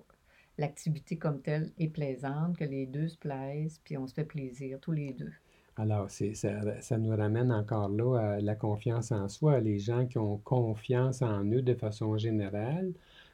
l'activité 0.57 1.17
comme 1.17 1.41
telle 1.41 1.71
est 1.77 1.87
plaisante, 1.89 2.57
que 2.57 2.63
les 2.63 2.85
deux 2.85 3.07
se 3.09 3.17
plaisent, 3.17 3.79
puis 3.83 3.97
on 3.97 4.07
se 4.07 4.13
fait 4.13 4.23
plaisir, 4.23 4.79
tous 4.79 4.91
les 4.91 5.11
deux. 5.13 5.31
Alors, 5.75 6.09
ça, 6.09 6.81
ça 6.81 6.97
nous 6.99 7.15
ramène 7.15 7.51
encore 7.51 7.89
là 7.89 8.15
à 8.35 8.39
la 8.39 8.55
confiance 8.55 9.11
en 9.11 9.27
soi. 9.27 9.59
Les 9.59 9.79
gens 9.79 10.05
qui 10.05 10.19
ont 10.19 10.37
confiance 10.37 11.21
en 11.23 11.43
eux 11.45 11.63
de 11.63 11.73
façon 11.73 12.15
générale 12.17 12.91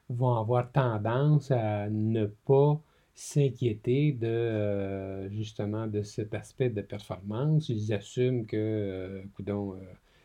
vont 0.09 0.33
avoir 0.35 0.71
tendance 0.71 1.51
à 1.51 1.89
ne 1.89 2.25
pas 2.25 2.79
s'inquiéter 3.19 4.13
de 4.13 4.27
euh, 4.27 5.29
justement 5.29 5.87
de 5.87 6.01
cet 6.03 6.33
aspect 6.33 6.69
de 6.69 6.81
performance. 6.81 7.67
Ils 7.67 7.93
assument 7.93 8.45
que, 8.45 8.55
euh, 8.55 9.21
euh, 9.49 9.75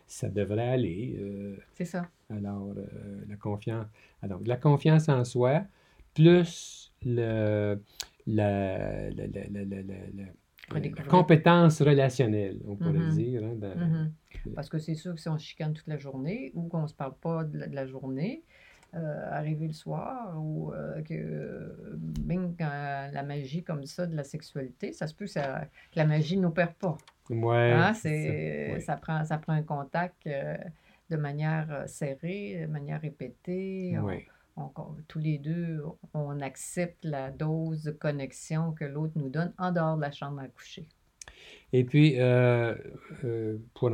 ça 0.07 0.29
devrait 0.29 0.69
aller. 0.69 1.17
euh, 1.19 1.57
C'est 1.73 1.85
ça. 1.87 2.09
alors, 2.31 2.73
la 3.29 3.37
confiance, 3.37 3.87
alors, 4.23 4.41
la 4.47 4.57
confiance 4.57 5.09
en 5.09 5.25
soi, 5.25 5.65
plus 6.15 6.93
le, 7.05 7.81
la, 8.29 9.11
la- 9.11 9.27
la- 9.27 9.65
la- 9.65 11.03
compétence 11.09 11.83
relationnelle, 11.83 12.61
on 12.67 12.77
pourrait 12.77 12.99
Mhm. 13.01 13.09
dire. 13.11 13.45
hein, 13.45 13.55
dans- 13.57 13.77
Mhm. 13.77 14.13
Parce 14.55 14.69
que 14.69 14.79
c'est 14.79 14.95
sûr 14.95 15.15
que 15.15 15.21
si 15.21 15.29
on 15.29 15.39
chicane 15.39 15.73
toute 15.73 15.87
la 15.89 15.97
journée 15.99 16.53
ou 16.55 16.69
qu'on 16.69 16.83
ne 16.83 16.87
se 16.87 16.95
parle 16.95 17.15
pas 17.21 17.45
de 17.45 17.59
la, 17.59 17.67
de 17.67 17.75
la 17.75 17.87
journée, 17.87 18.45
euh, 18.97 19.29
arriver 19.33 19.67
le 19.67 19.73
soir 19.73 20.35
ou 20.41 20.73
euh, 20.73 21.03
que 21.03 21.15
euh, 21.15 21.95
bing, 21.97 22.55
quand 22.57 23.09
la 23.13 23.23
magie 23.23 23.63
comme 23.65 23.85
ça 23.87 24.07
de 24.07 24.15
la 24.17 24.25
sexualité, 24.25 24.93
ça 24.93 25.07
se 25.07 25.15
peut 25.15 25.25
que, 25.25 25.31
ça- 25.31 25.67
que 25.93 25.97
la 25.99 26.07
magie 26.07 26.37
n'opère 26.37 26.75
pas. 26.75 26.97
Ouais, 27.31 27.73
Hein, 27.73 27.95
c'est 27.95 28.69
ça, 28.69 28.75
ouais. 28.75 28.81
ça, 28.81 28.97
prend, 28.97 29.25
ça 29.25 29.39
prend 29.39 29.53
un 29.55 29.63
contact 29.63 30.27
euh, 30.27 30.57
de 31.11 31.17
manière 31.17 31.85
serrée, 31.89 32.61
de 32.63 32.67
manière 32.71 33.01
répétée. 33.01 33.97
On- 33.99 34.05
Ouais. 34.05 34.27
on- 34.57 34.71
on- 34.77 34.95
tous 35.09 35.19
les 35.19 35.39
deux, 35.39 35.83
on 36.13 36.41
accepte 36.41 37.05
la 37.05 37.31
dose 37.31 37.83
de 37.85 37.91
connexion 37.91 38.73
que 38.73 38.85
l'autre 38.85 39.15
nous 39.17 39.29
donne 39.31 39.53
en 39.59 39.73
dehors 39.73 39.97
de 39.97 40.03
la 40.03 40.13
chambre 40.13 40.41
à 40.41 40.49
coucher. 40.49 40.87
Et 41.73 41.85
puis, 41.85 42.15
euh, 42.19 42.75
euh, 43.25 43.59
pour 43.75 43.91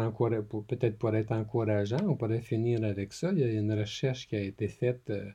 peut-être 0.66 0.98
pour 0.98 1.14
être 1.16 1.32
encourageant, 1.32 1.98
on 2.08 2.14
pourrait 2.16 2.40
finir 2.42 2.84
avec 2.84 3.12
ça. 3.12 3.30
Il 3.32 3.38
y 3.38 3.44
a 3.44 3.50
une 3.52 3.72
recherche 3.72 4.28
qui 4.28 4.36
a 4.36 4.40
été 4.40 4.68
faite 4.68 5.10
euh, 5.10 5.30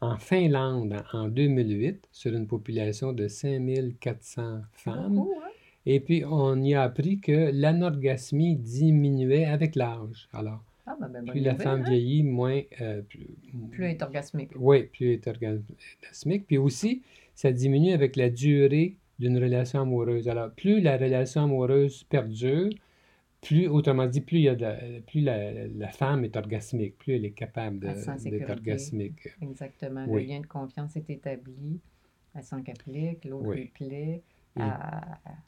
en 0.00 0.16
Finlande 0.18 1.02
en 1.12 1.18
en 1.24 1.28
2008 1.28 2.08
sur 2.12 2.34
une 2.34 2.46
population 2.46 3.12
de 3.12 3.28
5400 3.28 4.60
C'est 4.72 4.80
femmes. 4.82 5.14
beaucoup, 5.14 5.34
hein? 5.44 5.48
Et 5.86 6.00
puis, 6.00 6.24
on 6.24 6.62
y 6.62 6.74
a 6.74 6.82
appris 6.82 7.20
que 7.20 7.50
l'anorgasmie 7.52 8.56
diminuait 8.56 9.44
avec 9.46 9.76
l'âge. 9.76 10.28
Alors, 10.32 10.62
Ah, 10.86 10.96
ben, 11.00 11.08
ben, 11.08 11.24
plus 11.24 11.40
la 11.40 11.52
nouvelle, 11.52 11.64
femme 11.64 11.80
hein? 11.80 11.84
vieillit, 11.84 12.22
moins... 12.22 12.62
euh, 12.80 13.02
plus, 13.02 13.26
Plus 13.70 13.84
elle 13.84 13.90
est 13.92 14.02
orgasmique. 14.02 14.50
Oui, 14.56 14.84
plus 14.84 15.06
elle 15.08 15.12
est 15.14 15.26
orgasmique. 15.28 16.46
Puis 16.46 16.58
aussi, 16.58 17.02
ça 17.34 17.52
diminue 17.52 17.92
avec 17.92 18.16
la 18.16 18.30
durée 18.30 18.96
d'une 19.20 19.38
relation 19.38 19.82
amoureuse. 19.82 20.28
Alors, 20.28 20.50
plus 20.50 20.80
la 20.80 20.96
relation 20.96 21.44
amoureuse 21.44 22.02
perdure, 22.04 22.70
plus, 23.40 23.68
autrement 23.68 24.06
dit, 24.06 24.20
plus, 24.20 24.38
il 24.38 24.42
y 24.44 24.48
a 24.48 24.54
de 24.54 24.62
la, 24.62 24.76
plus 25.06 25.20
la, 25.20 25.66
la 25.68 25.88
femme 25.88 26.24
est 26.24 26.36
orgasmique, 26.36 26.98
plus 26.98 27.14
elle 27.14 27.24
est 27.24 27.30
capable 27.30 27.78
d'être 27.78 28.50
orgasmique. 28.50 29.28
Exactement. 29.40 30.04
Oui. 30.08 30.22
Le 30.22 30.28
lien 30.28 30.40
de 30.40 30.46
confiance 30.46 30.96
est 30.96 31.08
établi. 31.08 31.80
Elle 32.34 32.42
sent 32.42 32.62
qu'elle 32.64 32.76
plaît, 32.76 33.18
que 33.22 33.28
l'autre 33.28 33.48
Oui. 33.48 33.56
lui 33.56 33.66
plaît. 33.68 34.22
Elle, 34.56 34.64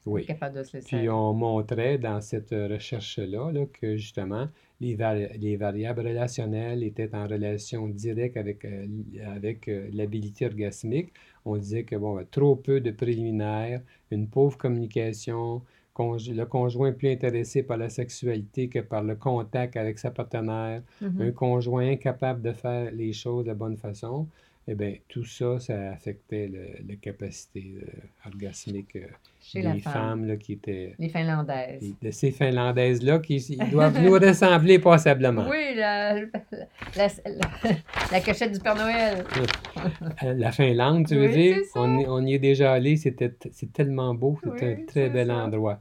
oui. 0.07 0.23
est 0.23 0.27
capable 0.27 0.57
de 0.59 0.63
se 0.63 0.77
laisser 0.77 0.97
Puis 0.97 1.09
on 1.11 1.35
montrait 1.35 1.99
dans 1.99 2.21
cette 2.21 2.53
recherche-là 2.53 3.51
là, 3.51 3.67
que 3.67 3.97
justement 3.97 4.47
les, 4.81 4.95
vari- 4.95 5.37
les 5.39 5.57
variables 5.57 6.01
relationnelles 6.01 6.85
étaient 6.85 7.13
en 7.15 7.27
relation 7.27 7.89
directe 7.89 8.37
avec, 8.37 8.65
euh, 8.65 8.87
avec 9.27 9.69
euh, 9.69 9.89
l'habilité 9.93 10.47
orgasmique. 10.47 11.13
On 11.45 11.57
disait 11.57 11.85
que 11.85 11.97
bon, 11.97 12.25
trop 12.31 12.57
peu 12.57 12.81
de 12.81 12.91
préliminaires, 12.91 13.83
une 14.11 14.29
pauvre 14.29 14.57
communication, 14.59 15.63
le 15.99 16.45
conjoint 16.45 16.93
plus 16.93 17.11
intéressé 17.11 17.63
par 17.63 17.77
la 17.77 17.89
sexualité 17.91 18.69
que 18.69 18.79
par 18.81 19.03
le 19.03 19.15
contact 19.17 19.77
avec 19.77 19.99
sa 19.99 20.11
partenaire, 20.11 20.83
Mhm. 21.01 21.21
un 21.21 21.33
conjoint 21.33 21.91
incapable 21.91 22.43
de 22.43 22.53
faire 22.53 22.91
les 22.93 23.13
choses 23.13 23.45
de 23.45 23.49
la 23.49 23.55
bonne 23.55 23.77
façon, 23.77 24.29
eh 24.69 24.75
bien, 24.75 24.95
tout 25.09 25.25
ça, 25.25 25.59
ça 25.59 25.91
affectait 25.93 26.49
le- 26.49 26.87
la 26.89 26.97
capacité 26.97 27.75
euh, 27.83 28.29
orgasmique 28.29 28.97
euh, 28.97 29.07
des 29.55 29.81
femme. 29.81 29.93
femmes 29.93 30.25
là, 30.27 30.37
qui 30.37 30.53
étaient... 30.55 30.95
Les 30.99 31.09
Finlandaises. 31.09 31.95
De 32.01 32.11
ces 32.11 32.31
Finlandaises-là 32.31 33.19
qui 33.19 33.37
ils 33.37 33.71
doivent 33.71 34.01
nous 34.01 34.13
ressembler 34.13 34.79
passablement. 34.79 35.47
Oui, 35.49 35.75
la, 35.75 36.15
la, 36.21 36.27
la- 36.97 37.09
la 38.13 38.21
cachette 38.21 38.53
du 38.53 38.61
Père 38.61 38.77
Noël. 38.77 39.25
Euh, 40.23 40.35
La 40.35 40.53
Finlande, 40.53 41.07
tu 41.09 41.17
veux 41.17 41.27
Oui, 41.27 41.33
dire? 41.33 41.57
On, 41.75 41.99
y- 41.99 42.07
on 42.07 42.25
y 42.25 42.35
est 42.35 42.39
déjà 42.39 42.73
allé, 42.73 42.97
c'était, 42.97 43.33
c'est 43.51 43.73
tellement 43.73 44.15
beau, 44.15 44.39
c'est 44.45 44.51
Oui, 44.51 44.59
un 44.63 44.87
très 44.87 45.09
bel 45.11 45.29
ça. 45.29 45.45
endroit. 45.45 45.81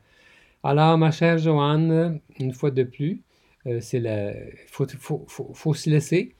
Alors, 0.63 0.97
ma 0.97 1.11
chère 1.11 1.37
Joanne, 1.37 2.19
une 2.39 2.53
fois 2.53 2.71
de 2.71 2.83
plus, 2.83 3.21
euh, 3.67 3.79
c'est 3.81 3.99
la, 3.99 4.31
faut, 4.67 4.87
faut, 4.87 5.25
faut, 5.27 5.51
faut 5.53 5.73
se 5.73 5.89
laisser. 5.89 6.33